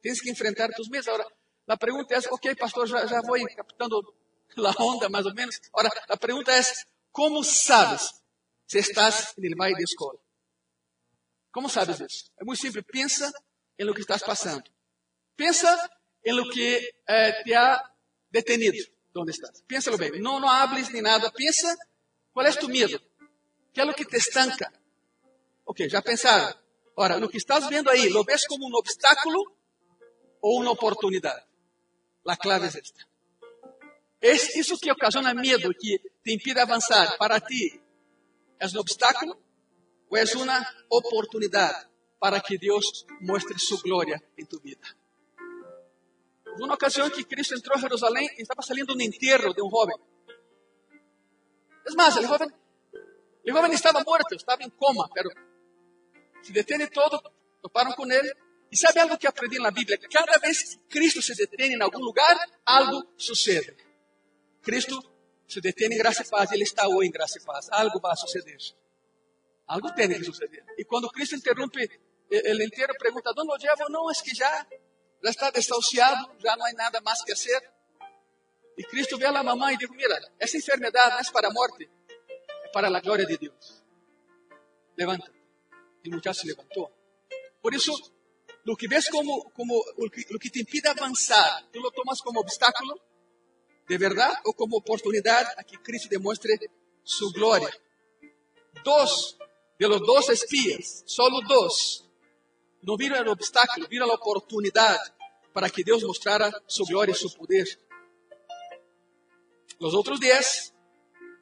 [0.00, 1.08] Tienes que enfrentar tus miedos.
[1.08, 1.26] Ahora,
[1.66, 4.02] la pregunta es, ok, pastor, ya, ya voy captando
[4.56, 5.60] la onda más o menos.
[5.72, 8.24] Ahora, la pregunta es, ¿cómo sabes
[8.66, 10.18] se estás el valle de escola.
[11.50, 12.32] Como sabes isso?
[12.40, 12.84] É muito simples.
[12.90, 13.32] Pensa
[13.78, 14.68] em lo que estás passando.
[15.36, 15.70] Pensa
[16.24, 17.68] em lo que eh, te ha
[18.30, 18.82] detenido.
[19.14, 19.62] Onde estás?
[19.68, 20.10] Piénsalo bem.
[20.20, 21.30] Não, não hables nem nada.
[21.30, 21.68] Pensa
[22.32, 23.00] qual é tu medo.
[23.74, 24.72] Que é o que te estanca?
[25.66, 26.56] Ok, já pensaram?
[26.96, 29.40] Ahora, lo que estás viendo ahí, ¿lo ves como un obstáculo
[30.40, 31.44] o una oportunidad?
[32.22, 33.08] La clave es esta.
[34.20, 37.16] ¿Es eso que ocasiona miedo, que te impide avanzar?
[37.18, 37.80] Para ti,
[38.60, 39.36] ¿es un obstáculo
[40.08, 44.86] o es una oportunidad para que Dios muestre su gloria en tu vida?
[46.60, 49.96] Una ocasión que Cristo entró a Jerusalén y estaba saliendo un entierro de un joven.
[51.84, 52.26] Es más, el
[53.52, 55.30] joven, el joven estaba muerto, estaba en coma, pero
[56.42, 57.22] se detiene todo,
[57.60, 58.32] toparon con él.
[58.70, 59.96] Y sabe algo que aprendí en la Biblia?
[60.10, 63.76] Cada vez que Cristo se detiene en algún lugar, algo sucede.
[64.62, 65.00] Cristo
[65.46, 67.68] se detiene en gracia y paz Él está hoy en gracia y paz.
[67.70, 68.58] Algo va a suceder.
[69.66, 70.64] Algo tiene que suceder.
[70.76, 71.88] Y cuando Cristo interrumpe
[72.30, 73.88] el entierro, pregunta, ¿dónde lo llevo?
[73.90, 74.66] No, es que ya,
[75.22, 77.62] ya está desahuciado, ya no hay nada más que hacer.
[78.76, 81.93] Y Cristo ve a mamá y dijo, mira, esa enfermedad no es para muerte, es
[82.74, 83.84] para la gloria de Dios.
[84.96, 85.30] Levanta.
[86.02, 86.90] El muchacho se levantó.
[87.62, 87.92] Por eso,
[88.64, 92.20] lo que ves como, como lo, que, lo que te impide avanzar, tú lo tomas
[92.20, 93.00] como obstáculo,
[93.88, 96.58] de verdad, o como oportunidad a que Cristo demuestre
[97.04, 97.70] su gloria.
[98.84, 99.38] Dos
[99.78, 102.08] de los dos espías, solo dos,
[102.82, 104.98] no vieron el obstáculo, vieron la oportunidad
[105.52, 107.68] para que Dios mostrara su gloria y su poder.
[109.78, 110.73] Los otros diez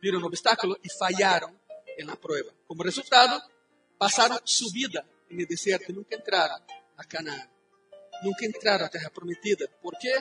[0.03, 1.57] vieron el obstáculo y fallaron
[1.97, 2.53] en la prueba.
[2.67, 3.41] Como resultado,
[3.97, 6.61] pasaron su vida en el desierto y nunca entraron
[6.97, 7.49] a Canaán.
[8.25, 9.67] Nunca entraron a Tierra Prometida.
[9.81, 10.13] ¿Por qué?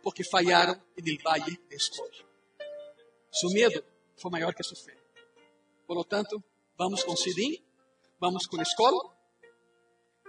[0.00, 2.10] Porque fallaron en el valle de Escol.
[3.30, 3.82] Su miedo
[4.16, 4.96] fue mayor que su fe.
[5.86, 6.42] Por lo tanto,
[6.76, 7.62] vamos con Sidín,
[8.20, 8.94] vamos con Escol.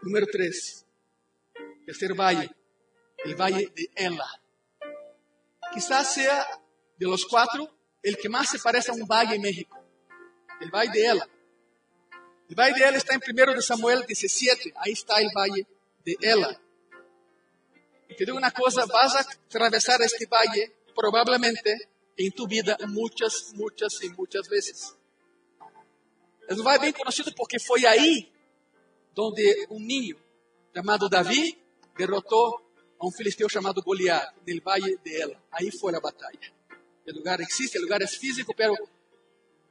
[0.01, 0.85] Número 3.
[1.85, 2.49] Tercer valle,
[3.23, 4.27] el valle de Ela.
[5.71, 6.47] Quizás sea
[6.97, 7.74] de los cuatro
[8.05, 9.83] el que más se parece a un valle en México.
[10.61, 11.27] El valle de Ela.
[12.47, 14.73] El valle de Ela está en 1 de Samuel 17.
[14.77, 15.65] Ahí está el valle
[16.05, 16.61] de Ela.
[18.07, 23.53] Y te digo una cosa, vas a atravesar este valle probablemente en tu vida muchas,
[23.55, 24.95] muchas y muchas veces.
[26.47, 28.31] Es un valle bien conocido porque fue ahí
[29.15, 30.15] donde un niño
[30.75, 31.55] llamado David
[31.97, 32.57] derrotó
[32.99, 35.43] a un filisteo llamado Goliat en el valle de Ela.
[35.49, 36.54] Ahí fue la batalla.
[37.05, 38.73] El lugar existe, el lugar es físico, pero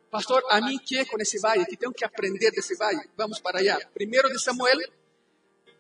[0.08, 3.00] pastor, a mí qué con ese valle, que tengo que aprender de ese valle.
[3.16, 3.78] Vamos para allá.
[3.92, 4.78] Primero de Samuel,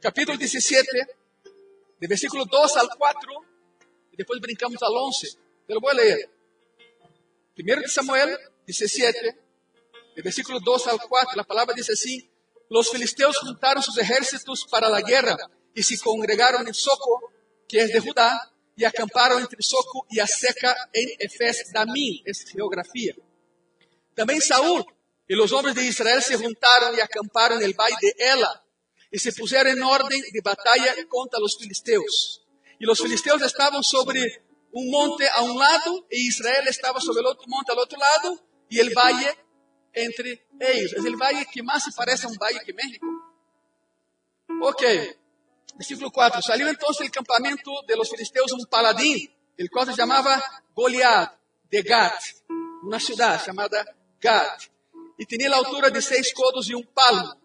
[0.00, 0.88] capítulo 17,
[2.00, 3.32] de versículo 2 al 4,
[4.12, 5.28] y después brincamos al 11.
[5.66, 6.30] Te lo voy a leer.
[7.54, 8.36] De Samuel
[8.66, 9.38] 17,
[10.16, 12.28] de versículo 2 al 4, la palabra dice así,
[12.68, 15.36] los filisteos juntaron sus ejércitos para la guerra
[15.72, 17.32] y se congregaron en Soco,
[17.68, 23.14] que es de Judá, y acamparon entre Soco y Aseca en Efes Damín, es geografía.
[24.14, 24.84] También Saúl
[25.26, 28.64] y los hombres de Israel se juntaron y acamparon en el valle de Ela
[29.10, 32.44] y se pusieron en orden de batalla contra los filisteos.
[32.78, 37.26] Y los filisteos estaban sobre un monte a un lado y Israel estaba sobre el
[37.26, 39.38] otro monte al otro lado y el valle
[39.92, 40.92] entre ellos.
[40.92, 43.06] Es el valle que más se parece a un valle que México.
[44.60, 44.82] Ok,
[45.76, 46.42] versículo 4.
[46.42, 50.42] Salió entonces del campamento de los filisteos un paladín, el cual se llamaba
[50.74, 51.34] Goliat
[51.70, 52.20] de Gat,
[52.82, 53.84] una ciudad llamada
[54.20, 54.62] Gat,
[55.18, 57.40] y tenía la altura de seis codos y un palmo.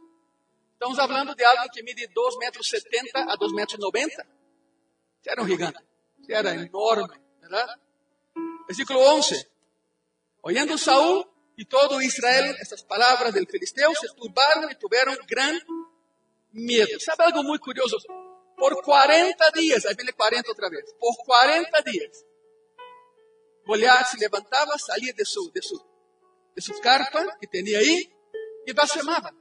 [0.74, 4.26] Estamos hablando de alguien que mide 2 metros 70 a 2 metros 90.
[5.26, 5.80] Era un gigante,
[6.28, 7.68] era enorme, ¿verdad?
[8.68, 9.52] Versículo 11.
[10.42, 15.60] Oyendo Saúl y todo Israel estas palabras del filisteo, se turbaron y tuvieron gran
[16.52, 16.98] miedo.
[17.00, 17.98] ¿Sabe algo muy curioso?
[18.60, 22.26] Por 40 días, ahí viene 40 otra vez, por 40 días,
[23.70, 25.80] Goliat se levantaba, salía de su, de su,
[26.56, 28.12] de su carpa que tenía ahí
[28.66, 29.32] y blasfemaba.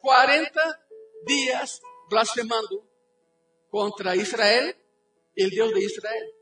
[0.00, 0.86] 40
[1.24, 2.86] días blasfemando
[3.70, 4.76] contra Israel,
[5.34, 6.34] el Dios de Israel.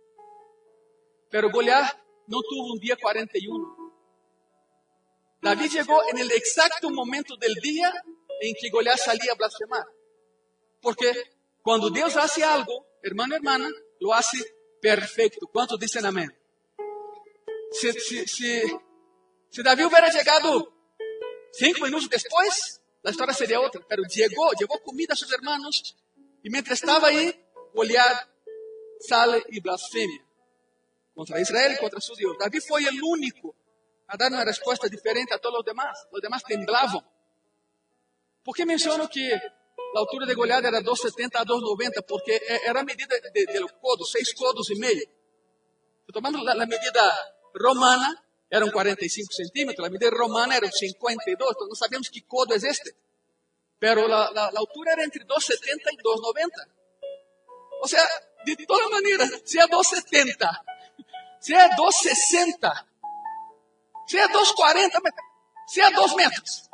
[1.31, 1.97] Pero Goliat
[2.27, 3.93] no tuvo un día 41.
[5.43, 7.93] David llegó en el exacto momento del día
[8.41, 9.87] en que Goliat salía a blasfemar.
[10.81, 11.13] Porque
[11.63, 13.69] cuando Dios hace algo, hermano, hermana,
[14.01, 14.39] lo hace
[14.81, 15.47] perfecto.
[15.53, 16.29] ¿Cuántos dicen amén?
[17.71, 18.63] Si, si, si,
[19.49, 20.09] si David hubiera
[21.53, 23.81] cinco minutos después, la historia sería otra.
[23.89, 25.97] Pero llegó, llevó comida a sus hermanos
[26.43, 27.33] y mientras estaba ahí,
[27.75, 28.29] Goliat
[29.01, 30.27] sale y blasfemia
[31.15, 32.37] contra Israel y contra su Dios.
[32.39, 33.55] David fue el único
[34.09, 36.07] a dar una respuesta diferente a todos los demás.
[36.11, 37.07] Los demás temblaban.
[38.43, 39.41] ¿Por qué menciono que
[39.95, 42.05] la altura de Goliat era 2,70 a 2,90?
[42.07, 45.05] Porque era a medida de, de, los codos, seis codos y medio.
[46.13, 47.03] Tomando la medida
[47.55, 52.57] romana, eram 45 centímetros, a medida romana era 52, então não sabemos que codo é
[52.57, 52.95] este.
[53.83, 55.59] pero la altura era entre 2,70
[55.91, 56.51] y 2,90.
[57.83, 58.05] O sea,
[58.47, 60.63] de todas maneras, sea 2,70,
[61.41, 62.87] sea 2,60,
[64.07, 65.15] sea 2,40,
[65.67, 66.71] sea 2 metros.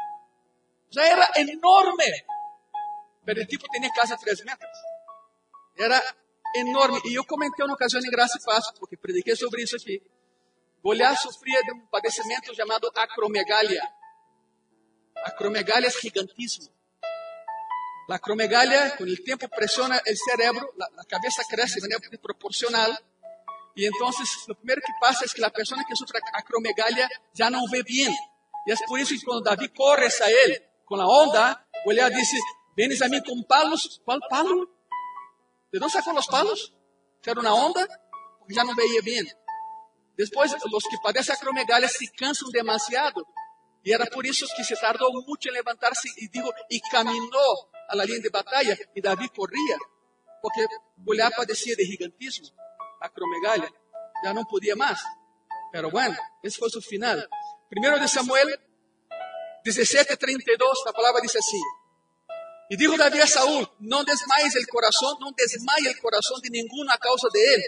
[0.90, 2.26] Sea, era enorme.
[3.28, 4.72] Pero el tipo tenía casi 3 metros.
[5.76, 6.02] Era
[6.54, 6.98] enorme.
[7.04, 10.00] E eu comentei uma ocasião em Graça e Paz, porque prediquei sobre isso aqui.
[10.82, 13.82] Goliat sofria de um padecimento chamado acromegalia.
[15.26, 16.72] Acromegalia é gigantismo.
[18.08, 22.96] La acromegalia, com o tempo, pressiona o cerebro, a cabeça cresce de maneira proporcional.
[23.76, 27.66] E então, o primeiro que passa é que a pessoa que sofre acromegalia já não
[27.66, 28.10] vê bem.
[28.66, 32.38] E é por isso que quando Davi corre a ele com a onda, Goliat disse:
[32.78, 34.00] Venes a mim com palos.
[34.04, 34.70] Qual palo?
[35.72, 36.72] ¿De dónde sacó los palos?
[37.24, 37.84] Era una onda,
[38.38, 39.26] porque ya no veía bien.
[40.16, 43.26] Después, los que padecen acromegalia se cansan demasiado.
[43.82, 47.48] Y era por eso que se tardó mucho en levantarse y digo, y caminó
[47.88, 49.76] a la línea de batalla y David corría,
[50.42, 50.66] porque
[50.98, 52.48] Goliat padecía de gigantismo,
[53.00, 53.72] acromegalia,
[54.22, 55.00] ya no podía más.
[55.72, 57.28] Pero bueno, ese fue su final.
[57.70, 58.48] Primero de Samuel
[59.64, 61.60] 17:32, la palabra dice así.
[62.70, 66.90] E dijo Davi a Saúl, não desmaies el coração, não desmaie el coração de ninguno
[66.90, 67.62] a causa de él.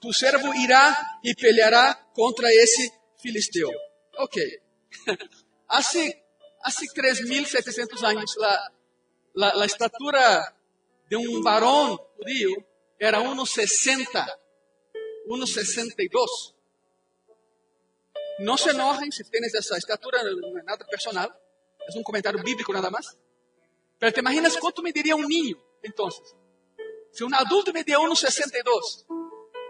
[0.00, 3.70] Tu servo irá e peleará contra esse filisteu.
[4.18, 4.62] Ok.
[5.66, 6.22] Hace,
[6.62, 8.72] hace 3.700 anos, la,
[9.34, 10.54] la, la estatura
[11.08, 12.64] de um varão judío
[13.00, 14.04] era 1,60,
[15.26, 16.54] 1,62.
[18.40, 20.22] Não se enojem se tienes essa estatura,
[20.64, 21.28] nada personal,
[21.88, 23.06] é um comentário bíblico nada mais.
[23.98, 26.08] Pero te imaginas quanto mediria um ninho, então?
[27.12, 29.06] Se um adulto media 1,62,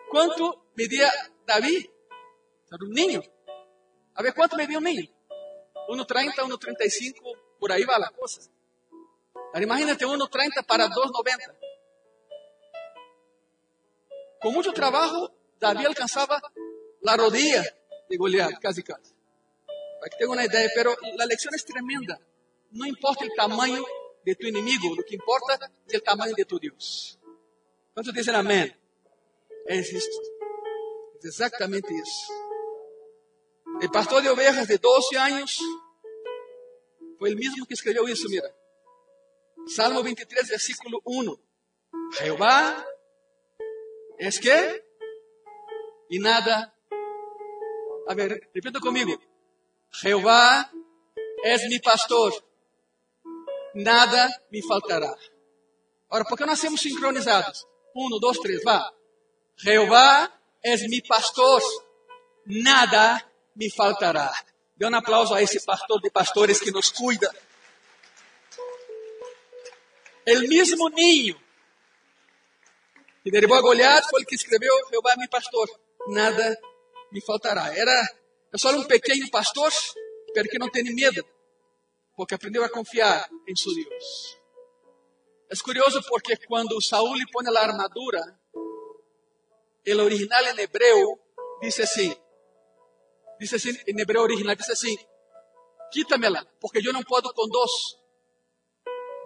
[0.09, 1.11] quanto media
[1.45, 1.91] Davi?
[2.73, 3.23] Era um ninho.
[4.15, 5.09] A ver quanto media um ninho?
[5.89, 8.51] 1,30, 1,35, por aí vai a coisa.
[9.49, 11.55] Agora imagínate 1,30 para 2,90.
[14.41, 16.41] Com muito trabalho, Davi alcançava
[17.07, 17.63] a rodilla
[18.09, 19.15] de Goliat, casi casi.
[20.01, 22.21] Para que tenham uma ideia, pero a lição é tremenda.
[22.73, 23.85] Não importa o tamanho
[24.25, 27.19] de tu inimigo, lo que importa es el tamaño de tu Dios.
[27.93, 28.75] ¿Cuántos dicen amén?
[29.67, 30.17] Es esto.
[31.19, 32.33] Es exactamente eso.
[33.81, 35.59] El pastor de ovejas de 12 años
[37.19, 38.49] fue el mismo que escribió eso, mira.
[39.67, 41.41] Salmo 23, versículo 1.
[42.19, 42.87] Jehová
[44.19, 44.85] es que
[46.09, 46.77] y nada.
[48.07, 49.19] A ver, repito conmigo.
[49.91, 50.71] Jehová
[51.43, 52.33] es mi pastor
[53.75, 55.15] nada me faltará.
[56.11, 57.67] Ora, por que nós somos sincronizados?
[57.95, 58.93] Um, dois, três, vá.
[59.57, 60.33] Jeová
[60.63, 61.61] és mi pastor,
[62.47, 63.25] nada
[63.57, 64.33] me faltará.
[64.77, 67.33] Dê um aplauso a esse pastor de pastores que nos cuida.
[70.27, 71.41] El mesmo ninho
[73.23, 75.69] que derribou a Goliat foi o que escreveu Jeová é mi pastor,
[76.09, 76.59] nada
[77.13, 77.77] me faltará.
[77.77, 78.09] Era
[78.57, 79.73] só um pequeno pastor,
[80.33, 81.25] pero que não tem medo
[82.17, 84.39] porque aprendeu a confiar em seu Deus.
[85.51, 88.41] É curioso porque quando Saúl lhe põe a armadura,
[89.87, 91.19] o original em hebreu
[91.61, 92.15] diz assim,
[93.39, 94.97] diz assim, em hebreu original diz assim,
[95.93, 97.73] quítamela, porque eu não posso com dois.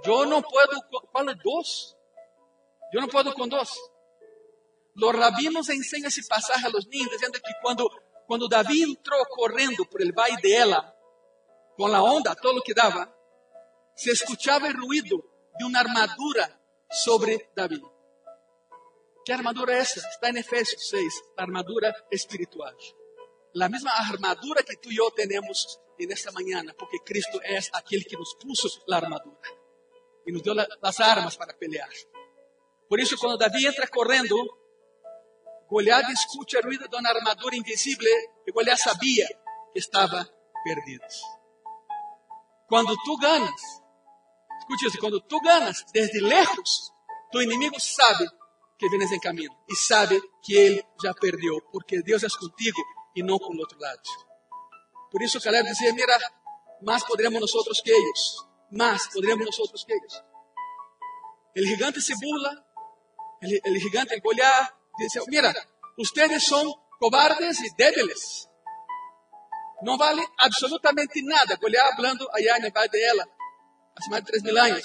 [0.04, 1.96] Eu não posso, qual é dois?
[2.92, 3.70] Eu não posso com dois.
[5.00, 7.88] Os rabinos ensinam esse passagem a los niños, dizendo que quando,
[8.26, 10.97] quando Davi entrou correndo por el valle de Ela,
[11.78, 13.14] con la onda, todo lo que daba,
[13.94, 15.16] se escuchaba el ruido
[15.56, 16.60] de una armadura
[16.90, 17.84] sobre David.
[19.24, 20.08] ¿Qué armadura es esa?
[20.08, 22.76] Está en Efesios 6, la armadura espiritual.
[23.52, 28.04] La misma armadura que tú y yo tenemos en esta mañana, porque Cristo es aquel
[28.06, 29.48] que nos puso la armadura
[30.26, 31.90] y nos dio la, las armas para pelear.
[32.88, 34.34] Por eso cuando David entra corriendo,
[35.70, 38.10] Goliat escucha el ruido de una armadura invisible
[38.44, 39.28] y Goliat sabía
[39.72, 40.28] que estaba
[40.64, 41.06] perdido.
[42.68, 43.60] Quando tu ganas,
[44.60, 46.92] escute isso, quando tu ganas desde lejos,
[47.32, 48.28] tu inimigo sabe
[48.78, 52.78] que vienes em caminho e sabe que ele já perdeu, porque Deus é contigo
[53.16, 54.02] e não com o outro lado.
[55.10, 56.18] Por isso Caleb dizia, mira,
[56.82, 58.20] mais poderemos nós que eles,
[58.70, 60.22] mais poderemos nós que eles.
[61.56, 62.52] O gigante se burla,
[63.42, 65.54] o gigante, el Goliat, dice, mira,
[65.98, 68.47] ustedes são cobardes e débiles.
[69.82, 71.56] Não vale absolutamente nada.
[71.56, 74.84] Goliat falando allá no Valle de ela, há mais de 3 mil anos.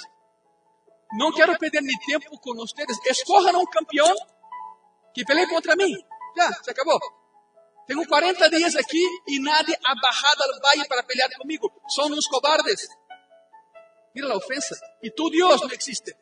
[1.18, 2.98] Não quero perder meu tempo com vocês.
[3.06, 4.14] Escorram um campeão
[5.12, 5.94] que pelee contra mim.
[6.36, 6.98] Já, se acabou.
[7.86, 11.70] Tenho 40 dias aqui e nadie ha bajado al para pelear comigo.
[11.88, 12.88] São uns cobardes.
[14.14, 14.76] Mira la ofensa.
[15.02, 16.16] Y tu Dios no existe.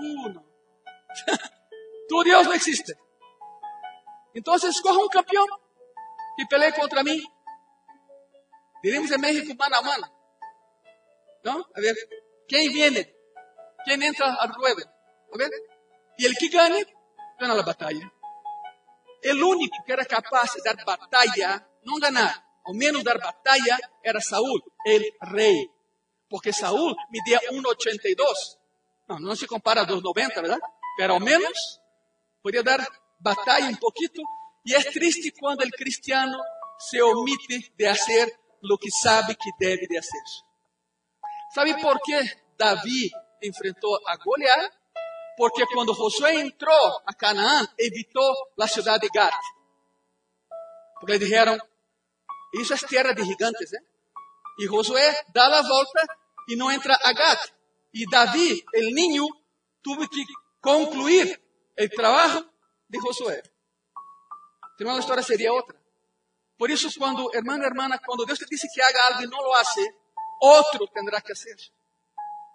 [0.00, 0.44] Uh, no.
[2.08, 2.94] tu Dios no existe.
[4.34, 5.46] Entonces, escoja un campeón
[6.36, 7.22] que pelee contra mí.
[8.82, 10.06] Diremos en México mano a mano.
[11.44, 11.66] ¿No?
[11.74, 11.96] A ver,
[12.48, 13.14] ¿quién viene?
[13.84, 14.82] ¿Quién entra al ruedo?
[15.32, 15.50] A ver.
[16.18, 16.86] Y el que gane,
[17.38, 18.12] gana la batalla.
[19.22, 24.20] El único que era capaz de dar batalla, no ganar, ao menos dar batalla, era
[24.20, 25.70] Saúl, el rei.
[26.28, 28.58] Porque Saúl media 1,82.
[29.08, 30.62] Não, não se compara a 2,90, verdade?
[30.96, 31.80] Pero ao menos
[32.42, 32.80] podia dar
[33.20, 34.26] batalla um pouquinho.
[34.64, 36.38] E é triste quando o cristiano
[36.78, 40.26] se omite de fazer o que sabe que deve de fazer.
[41.54, 42.18] ¿Sabe por que
[42.56, 43.10] Davi
[43.42, 44.72] enfrentou a Goliat?
[45.36, 49.34] Porque quando Josué entrou a Canaã, evitou a cidade de Gat.
[50.98, 51.58] Porque lhe disseram,
[52.54, 53.82] isso é terra de gigantes, ¿eh?
[54.60, 56.06] E Josué dá a volta
[56.48, 57.52] e não entra a Gat.
[57.92, 59.26] E Davi, o niño,
[59.82, 60.24] tuvo que
[60.60, 61.42] concluir
[61.78, 62.48] o trabalho
[62.88, 63.42] de Josué.
[64.78, 65.81] Senão a história seria outra.
[66.62, 69.52] Por isso, quando, hermano, hermana, quando Deus te diz que haga algo e não lo
[69.52, 69.84] hace,
[70.40, 71.56] outro terá que fazer.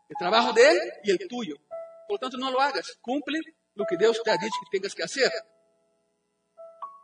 [0.10, 1.60] O trabalho dele e o tuyo.
[2.08, 2.96] Por tanto, não lo hagas.
[3.02, 3.38] Cumple
[3.78, 5.30] o que Deus te ha dicho que tengas que fazer.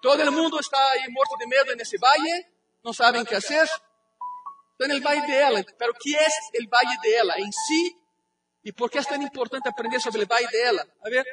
[0.01, 2.47] Todo el mundo está aí morto de medo nesse valle,
[2.81, 3.65] não sabem o que fazer.
[3.65, 5.61] Estão no valle de ela.
[5.61, 6.27] Que é
[6.63, 7.97] o valle de ela em si?
[8.63, 10.87] E por que é tão importante aprender sobre o valle de ela?
[11.05, 11.25] A ver,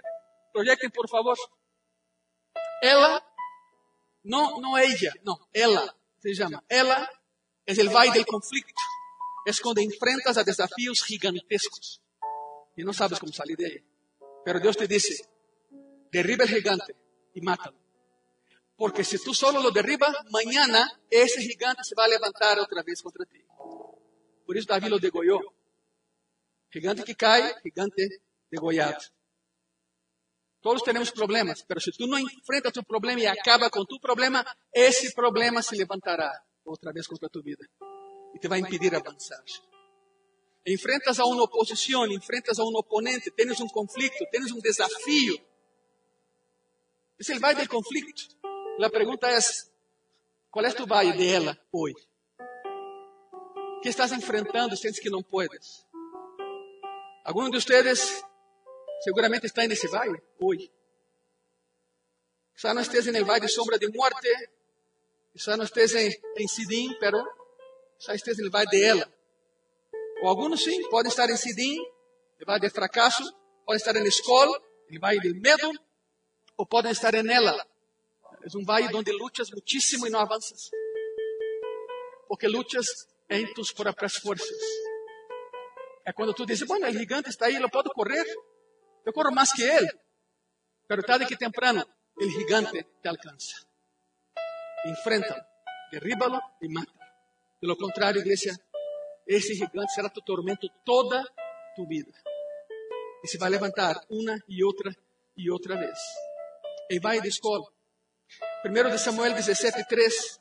[0.53, 1.37] proyecten por favor.
[2.83, 3.23] Ela,
[4.23, 6.63] não, não ella, não, ela se chama.
[6.69, 7.09] Ela
[7.67, 8.83] é o valle del conflicto.
[9.47, 12.01] É quando enfrentas a desafios gigantescos
[12.77, 13.85] e não sabes como sair de aí.
[14.45, 15.25] Pero Deus te disse:
[16.11, 16.95] derriba o gigante
[17.35, 17.79] e mátalo.
[18.77, 23.03] Porque se tu solo lo derribas, mañana ese gigante se va a levantar otra vez
[23.03, 23.45] contra ti.
[24.47, 25.41] Por isso Davi lo degolló.
[26.71, 29.03] Gigante que cai, gigante degollado.
[30.63, 34.45] Todos temos problemas, pero se tu não enfrentas tu problema e acaba com tu problema,
[34.75, 36.31] esse problema se levantará
[36.65, 37.65] outra vez contra tu vida
[38.35, 39.43] e te vai impedir avançar.
[40.67, 45.41] Enfrentas a uma oposição, enfrentas a um oponente, tens um conflito, tens um desafio.
[47.19, 48.37] Esse é o valle do conflito.
[48.83, 49.39] A pergunta é:
[50.51, 52.11] qual é tu valle de ela hoje?
[53.83, 55.87] que estás enfrentando sientes que não puedes?
[57.25, 58.23] Algum de vocês
[59.01, 60.71] seguramente está nesse valle hoje.
[62.55, 64.29] Quizá não esteja no valle de sombra de morte,
[65.33, 67.19] quizá não esteja em, em Sidim, pero
[67.99, 69.13] quizá esteja no valle de ela.
[70.23, 71.79] Ou alguns sim, podem estar em Sidim,
[72.39, 73.23] no valle de fracasso,
[73.65, 75.73] podem estar na escola, no valle de medo,
[76.57, 77.67] ou podem estar em ela.
[78.43, 80.71] É um valle onde lutas muitíssimo e não avanças.
[82.29, 82.87] Porque lutas
[83.29, 84.63] em tus próprias forças.
[86.05, 88.25] É quando tu dizes, bueno, o gigante está aí, eu posso correr,
[89.05, 89.91] eu corro mais que ele.
[90.87, 91.87] Pero tarde que temprano,
[92.17, 93.67] o gigante te alcança.
[94.87, 95.45] Enfrenta-lo,
[95.91, 96.93] derríbalo e mata.
[97.61, 98.53] De lo contrário, igreja,
[99.27, 101.23] esse gigante será tu tormento toda
[101.77, 102.13] tu vida.
[103.23, 104.91] E se vai levantar uma e outra
[105.37, 105.99] e outra vez.
[106.91, 107.67] E vai de escola.
[108.65, 110.39] 1 de Samuel 17, 3.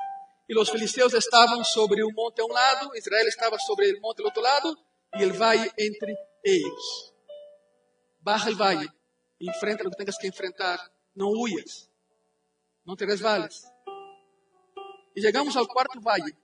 [0.49, 4.17] E os filisteus estavam sobre o monte a um lado, Israel estava sobre o monte
[4.17, 4.75] do outro lado,
[5.17, 7.13] e o vale entre eles.
[8.29, 8.87] Baja o vale,
[9.41, 10.77] enfrenta o que tenhas que enfrentar,
[11.15, 11.89] não huyas,
[12.85, 13.63] não te resvales.
[15.15, 16.37] E chegamos ao quarto vale,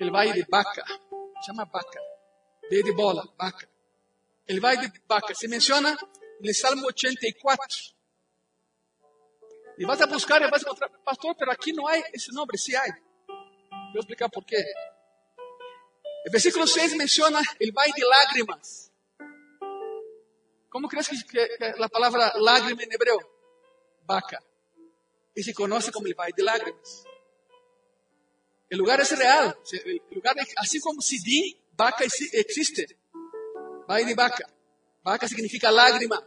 [0.00, 0.82] o vale de Baca,
[1.44, 2.00] chama Baca,
[2.70, 3.68] B de bola, Baca.
[4.50, 5.94] O vale de Baca se menciona
[6.40, 7.66] no Salmo 84.
[9.76, 12.56] E vas a buscar e vas a encontrar, pastor, pero aqui não há esse nome,
[12.56, 12.86] se há.
[13.92, 14.64] Vou explicar por quê.
[16.26, 18.87] O versículo 6 menciona o vale de lágrimas.
[20.78, 23.18] Como crees que, que, que a palavra lágrima em hebreu?
[24.04, 24.40] Baca.
[25.34, 27.02] E se conoce como o vale de lágrimas.
[28.72, 29.60] O lugar é real.
[30.12, 32.96] O lugar, assim como Sidim, Baca existe.
[33.88, 34.48] Vale de Baca.
[35.02, 36.24] Baca significa lágrima.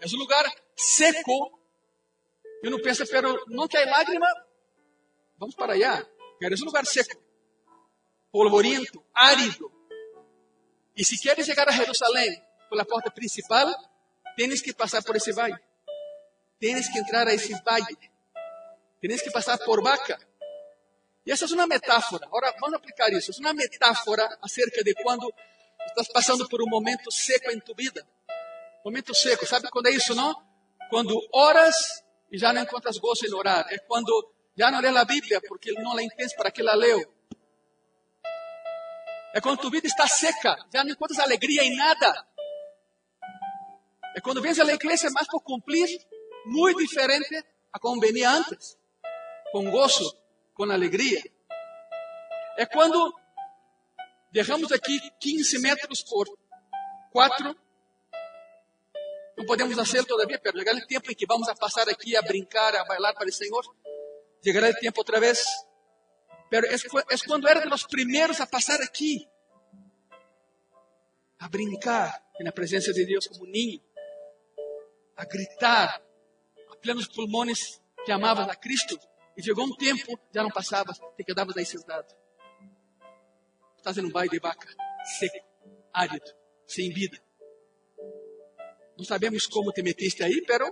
[0.00, 1.60] É um lugar seco
[2.62, 4.28] e uno pensa, pero não quer lágrima,
[5.36, 6.06] vamos para allá.
[6.38, 7.22] Queres um lugar seco,
[8.32, 9.70] polvoriento, árido.
[10.96, 13.68] E se queres chegar a Jerusalém pela porta principal,
[14.40, 15.54] tens que passar por esse vale.
[16.58, 17.98] Tens que entrar a esse vale.
[18.98, 20.18] Tens que passar por Baca.
[21.26, 22.24] E essa é uma metáfora.
[22.24, 23.30] Agora, vamos aplicar isso.
[23.32, 25.30] É uma metáfora acerca de quando
[25.88, 28.06] estás passando por um momento seco em tu vida.
[28.82, 29.44] Momento seco.
[29.46, 30.34] Sabe quando é isso, não?
[30.88, 33.66] Quando oras e já não encontras gozo em orar.
[33.68, 37.14] É quando já não lê a Bíblia porque não la entendes para que la leu.
[39.34, 42.26] É quando tu vida está seca, já não encontras alegria em nada.
[44.16, 45.88] É quando vens à igreja mais por cumprir,
[46.44, 48.76] muito diferente a como venia antes,
[49.52, 50.16] com gozo,
[50.54, 51.22] com alegria.
[52.56, 53.14] É quando
[54.32, 56.26] derramos aqui 15 metros por
[57.12, 57.56] 4
[59.40, 62.20] não podemos hacer todavía, pero llegará el tiempo en que vamos a pasar aquí a
[62.20, 63.64] brincar, a bailar para el Señor.
[64.42, 65.42] Llegará el tiempo otra vez.
[66.50, 69.26] Pero es, es cuando eres de los primeros a pasar aquí,
[71.38, 73.80] a brincar en la presencia de Dios como un niño,
[75.20, 76.02] a gritar
[76.70, 78.98] a plenos pulmones que amabas a Cristo.
[79.36, 82.08] E chegou um tempo, já não passavas, te quedavas aí sentado.
[83.76, 84.68] Estás em um baile de vaca,
[85.18, 85.46] seco,
[85.92, 86.34] árido,
[86.66, 87.18] sem vida.
[88.96, 90.66] Não sabemos como te metiste aí, pero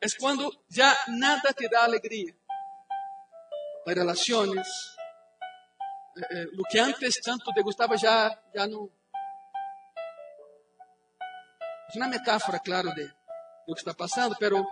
[0.00, 2.34] é quando já nada te dá alegria.
[3.86, 4.68] As relações,
[6.16, 8.90] eh, eh, o que antes tanto te gostava já, já não.
[11.92, 13.19] É uma metáfora, claro, de
[13.70, 14.66] do que está passando, pero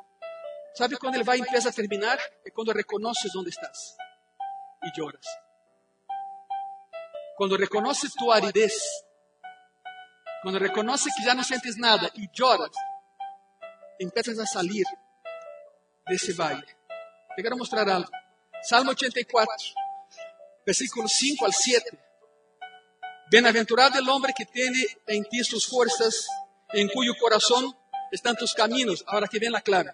[0.74, 2.18] sabe quando ele vai empieza a terminar?
[2.44, 3.96] É quando reconheces onde estás
[4.84, 5.24] e choras.
[7.36, 8.74] Quando reconheces tu aridez,
[10.42, 12.74] quando reconoce que já não sentes nada e choras,
[14.00, 14.86] empiezas a salir
[16.08, 16.66] desse vale.
[17.36, 18.10] Te quero mostrar algo.
[18.62, 19.54] Salmo 84,
[20.66, 21.98] versículos 5 al 7.
[23.30, 26.26] Bienaventurado el hombre que tiene en ti sus fuerzas,
[26.72, 27.76] en cuyo corazón
[28.12, 29.04] están tus caminos.
[29.06, 29.92] Ahora que ven la clave.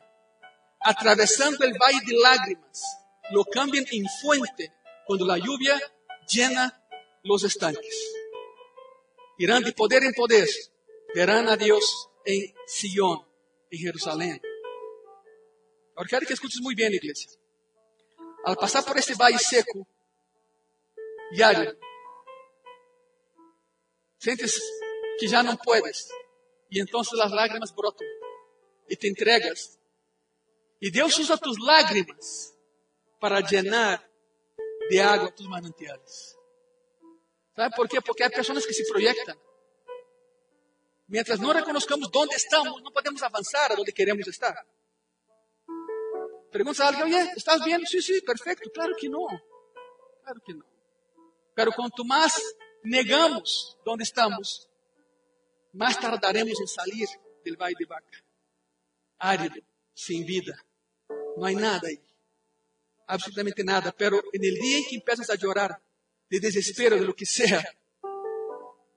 [0.81, 2.83] Atravesando el valle de lágrimas,
[3.31, 4.73] lo cambian en fuente
[5.07, 5.81] cuando la lluvia
[6.29, 6.83] llena
[7.23, 8.13] los estanques.
[9.39, 10.49] Irán de poder en poder,
[11.15, 13.27] verán a Dios en Sion,
[13.71, 14.43] en Jerusalén.
[15.97, 17.31] Ahora quiero que escuches muy bien, iglesia.
[18.45, 19.87] Al pasar por este valle seco
[21.33, 21.43] y
[24.19, 24.63] sientes
[25.19, 26.09] que ya no puedes.
[26.75, 28.09] Y entonces las lágrimas brotan
[28.89, 29.79] y te entregas.
[30.81, 32.53] Y Dios usa tus lágrimas
[33.21, 34.11] para llenar
[34.91, 36.37] de agua tus manantiales.
[37.55, 38.01] ¿Sabe por quê?
[38.01, 39.39] Porque há pessoas que se projetam.
[41.07, 44.57] Mientras não reconozcamos onde estamos, não podemos avançar a onde queremos estar.
[46.51, 47.87] Pergunta a alguém, oye, ¿estás bem?
[47.87, 48.69] Sí, sí, perfeito.
[48.73, 49.29] Claro que não.
[50.25, 50.67] Claro que não.
[51.55, 52.35] Pero quanto mais
[52.83, 54.69] negamos onde estamos,
[55.75, 57.09] mais tardaremos em sair
[57.45, 58.25] do vale de vaca.
[59.19, 59.63] Árido,
[59.95, 60.59] sem vida.
[61.37, 62.01] Não há nada aí.
[63.07, 63.93] Absolutamente nada.
[63.93, 65.83] Pero en el em que empiezas a chorar,
[66.31, 67.63] de desespero, de lo que sea,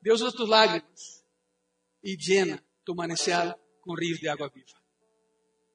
[0.02, 1.26] Deus usa tus lágrimas
[2.02, 4.78] e llena tu manantial com rios de água viva.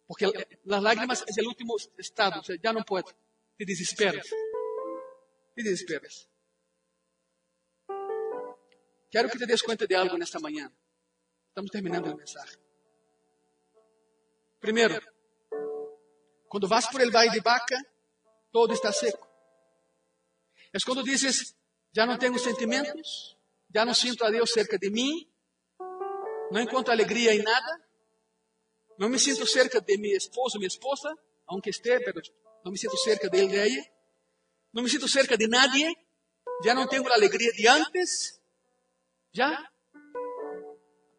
[0.07, 3.13] Porque as lágrimas é o último estado, o sea, não pode,
[3.57, 4.27] te desesperas.
[5.55, 6.29] Te desesperas.
[9.11, 10.73] Quero que te des de algo nesta manhã.
[11.53, 12.59] Estamos terminando a mensagem.
[14.59, 14.99] Primeiro,
[16.49, 17.77] quando vas por el valle de Baca,
[18.51, 19.29] todo está seco.
[20.73, 21.55] É quando dizes,
[21.95, 23.37] já não tenho sentimentos,
[23.75, 25.31] já não sinto a Deus cerca de mim,
[26.51, 27.87] não encontro alegria em nada,
[28.99, 31.15] não me sinto cerca de meu esposo, minha esposa,
[31.47, 32.23] aunque esté, pero
[32.65, 33.85] não me sinto cerca dele, de ella,
[34.73, 35.95] não me sinto cerca de nadie,
[36.65, 38.41] já não tenho a alegria de antes,
[39.35, 39.72] já.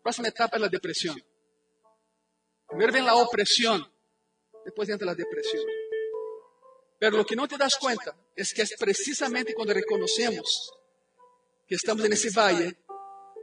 [0.04, 1.16] Próxima etapa é a depressão.
[2.68, 3.90] Primeiro vem a opressão,
[4.66, 5.64] depois entra a depressão.
[7.00, 10.74] Pero lo que no te das cuenta es que es precisamente cuando reconocemos
[11.66, 12.78] que estamos en ese valle,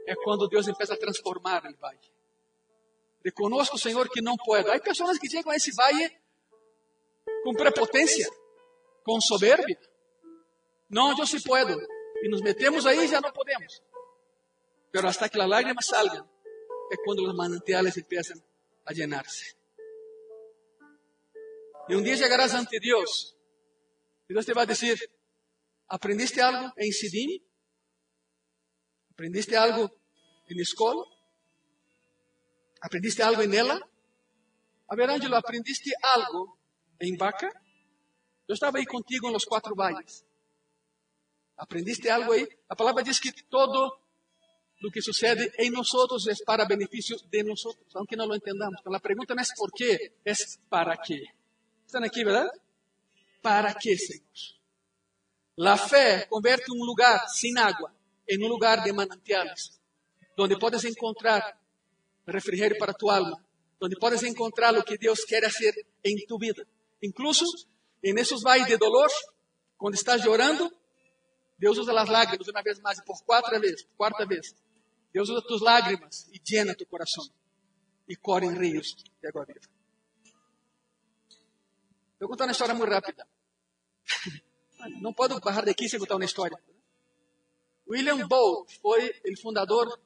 [0.05, 2.11] es cuando Dios empieza a transformar el valle.
[3.23, 4.71] Reconozco, Señor, que no puedo.
[4.71, 6.21] Hay personas que llegan a ese valle
[7.43, 8.27] con prepotencia,
[9.03, 9.79] con soberbia.
[10.89, 11.79] No, yo sí puedo.
[12.23, 13.81] Y nos metemos ahí y ya no podemos.
[14.91, 16.29] Pero hasta que las lágrimas salgan,
[16.91, 18.43] es cuando los manantiales empiezan
[18.85, 19.55] a llenarse.
[21.87, 23.35] Y un día llegarás ante Dios
[24.27, 24.97] e Deus te vai dizer:
[25.87, 27.43] ¿aprendiste algo em Sidim?
[29.11, 29.91] ¿Aprendiste algo
[30.49, 31.03] em escola?
[32.81, 33.77] ¿Aprendiste algo em ela?
[34.87, 36.57] A ver, Ângelo, ¿aprendiste algo
[36.99, 37.49] em Baca?
[38.47, 40.25] Eu estava aí contigo em los quatro valles.
[41.57, 42.47] ¿Aprendiste algo aí?
[42.69, 44.00] A palavra diz que todo
[44.81, 45.87] lo que sucede em nós
[46.27, 47.61] é para benefício de nós,
[47.93, 48.79] aunque não lo entendamos.
[48.79, 50.33] Então, a pergunta não é por quê, é
[50.69, 51.23] para quê.
[51.85, 52.51] Estão aqui, verdade?
[53.41, 54.23] ¿Para qué, Señor?
[55.57, 57.93] La fe convierte un lugar sin agua
[58.25, 59.79] en un lugar de manantiales,
[60.35, 61.59] donde puedes encontrar
[62.25, 63.37] refrigerio para tu alma,
[63.79, 66.63] donde puedes encontrar lo que Dios quiere hacer en tu vida.
[67.01, 67.45] Incluso
[68.01, 69.11] en esos valles de dolor,
[69.77, 70.71] cuando estás llorando,
[71.57, 74.55] Deus usa as lágrimas uma vez mais, por quarta vez, quarta vez.
[75.13, 77.23] Deus usa tus lágrimas e llena tu coração.
[78.07, 79.59] E correm rios de água viva.
[82.19, 83.27] Vou contar uma história muito rápida.
[85.01, 86.57] Não posso baixar daqui sem contar uma história.
[87.87, 89.99] William Bolt foi o fundador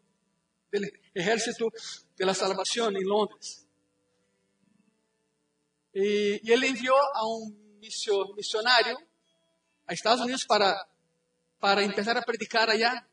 [0.72, 1.72] do Exército
[2.16, 3.68] de la Salvação em Londres.
[5.94, 7.80] E, e ele enviou a um
[8.36, 8.98] missionário
[9.88, 10.88] a Estados Unidos para,
[11.60, 13.06] para começar a predicar allá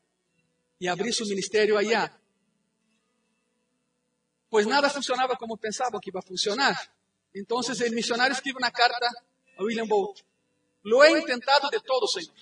[0.83, 2.13] e abrir seu ministério allá.
[4.49, 6.75] Pois nada funcionava como pensava que ia funcionar.
[7.33, 9.07] Então, o missionário escreve uma carta
[9.57, 10.19] a William Bolt.
[10.83, 12.35] Lo he intentado de todo, Senhor.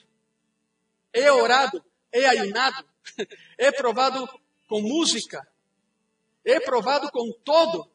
[1.13, 2.83] He orado, he ayunado,
[3.59, 4.27] he provado
[4.67, 5.47] com música,
[6.43, 7.91] he provado com todo,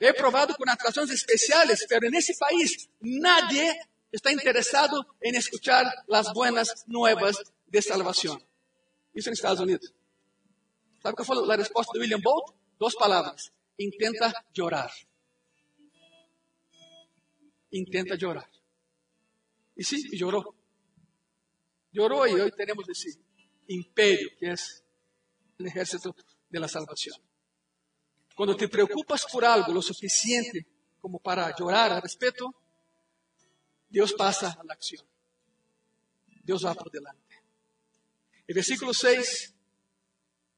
[0.00, 3.80] he provado com atrações especiais, pero nesse país nadie
[4.12, 7.36] está interessado em escuchar as buenas nuevas
[7.68, 8.49] de salvação.
[9.14, 9.92] Isso nos Estados Unidos.
[11.02, 12.54] ¿Sabe qual foi a resposta de William Bolt?
[12.78, 13.50] Duas palavras.
[13.78, 14.92] Intenta llorar.
[17.72, 18.50] Intenta llorar.
[19.76, 20.54] E sim, llorou.
[21.92, 23.18] Llorou e hoje temos esse
[23.68, 26.14] império que é o exército
[26.50, 27.16] de la salvação.
[28.36, 30.66] Quando te preocupas por algo lo suficiente
[31.00, 32.54] como para llorar a respeito,
[33.88, 35.04] Deus passa a acción.
[36.44, 37.29] Deus vai por delante.
[38.50, 39.54] El versículo 6,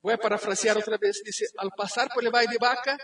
[0.01, 2.97] voy a parafrasear otra vez, dice, al pasar por el valle de Baca,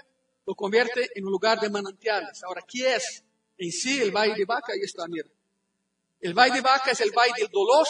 [0.46, 2.42] lo convierte en un lugar de manantiales.
[2.42, 3.22] Ahora, ¿qué es
[3.58, 4.72] en sí el valle de Baca?
[4.72, 5.28] Ahí está, mira.
[6.18, 7.86] El valle de Baca es el valle del dolor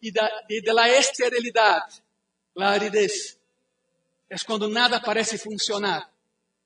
[0.00, 1.80] y de, la esterilidad,
[2.56, 3.38] la aridez.
[4.28, 6.12] Es cuando nada parece funcionar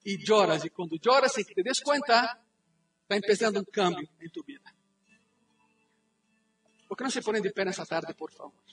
[0.02, 0.64] y lloras.
[0.64, 2.42] Y cuando lloras y te des cuenta,
[3.02, 4.74] está empezando un cambio en tu vida.
[6.88, 8.66] ¿Por qué no se ponen de pé esta tarde, por favor?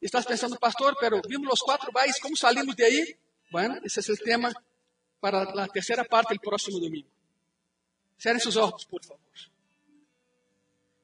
[0.00, 3.18] Estás pensando, pastor, pero vimos os quatro bairros, como salimos de aí?
[3.50, 4.52] Bueno, esse é o tema
[5.20, 7.08] para a terceira parte do próximo domingo.
[8.18, 9.20] Cerrem seus olhos, por favor.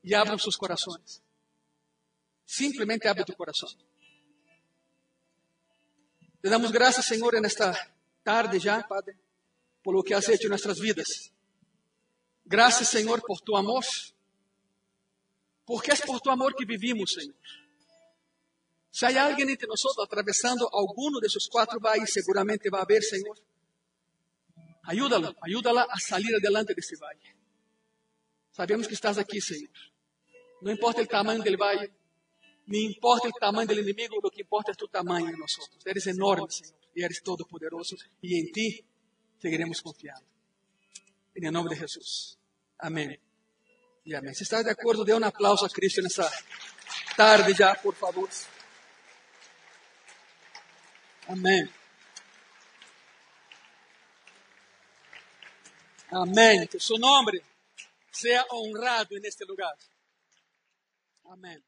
[0.03, 1.23] E abram seus corações.
[2.47, 3.69] Simplesmente abre tu coração.
[6.41, 7.75] Te damos graças, Senhor, nesta
[8.23, 9.17] tarde já, Padre,
[9.83, 11.33] por lo que has hecho em nossas vidas.
[12.47, 13.85] Graças, Senhor, por tu amor.
[15.67, 17.35] Porque é por tu amor que vivimos, Senhor.
[18.97, 23.37] Se há alguém entre nós atravessando alguno desses quatro valles, seguramente haver, Senhor.
[24.85, 27.37] Ayúdalo, ayúdala a salir adelante desse valle.
[28.53, 29.69] Sabemos que estás aqui, Senhor.
[30.63, 31.93] Não importa o tamanho do valle,
[32.67, 35.53] nem importa o tamanho do inimigo, o que importa é tu tamanho em nós.
[35.85, 38.83] Eres enorme, Senhor, e eres todo-poderoso, e em ti
[39.39, 40.25] seguiremos confiando.
[41.37, 42.39] Em nome de Jesus.
[42.79, 43.21] Amém.
[44.07, 44.33] E amém.
[44.33, 46.27] Se está de acordo, dê um aplauso a Cristo nessa
[47.15, 48.31] tarde já, por favor.
[51.29, 51.69] Amém.
[56.11, 56.67] Amém.
[56.67, 57.43] Que seu nome
[58.13, 59.75] seja honrado neste lugar.
[61.25, 61.63] Amém.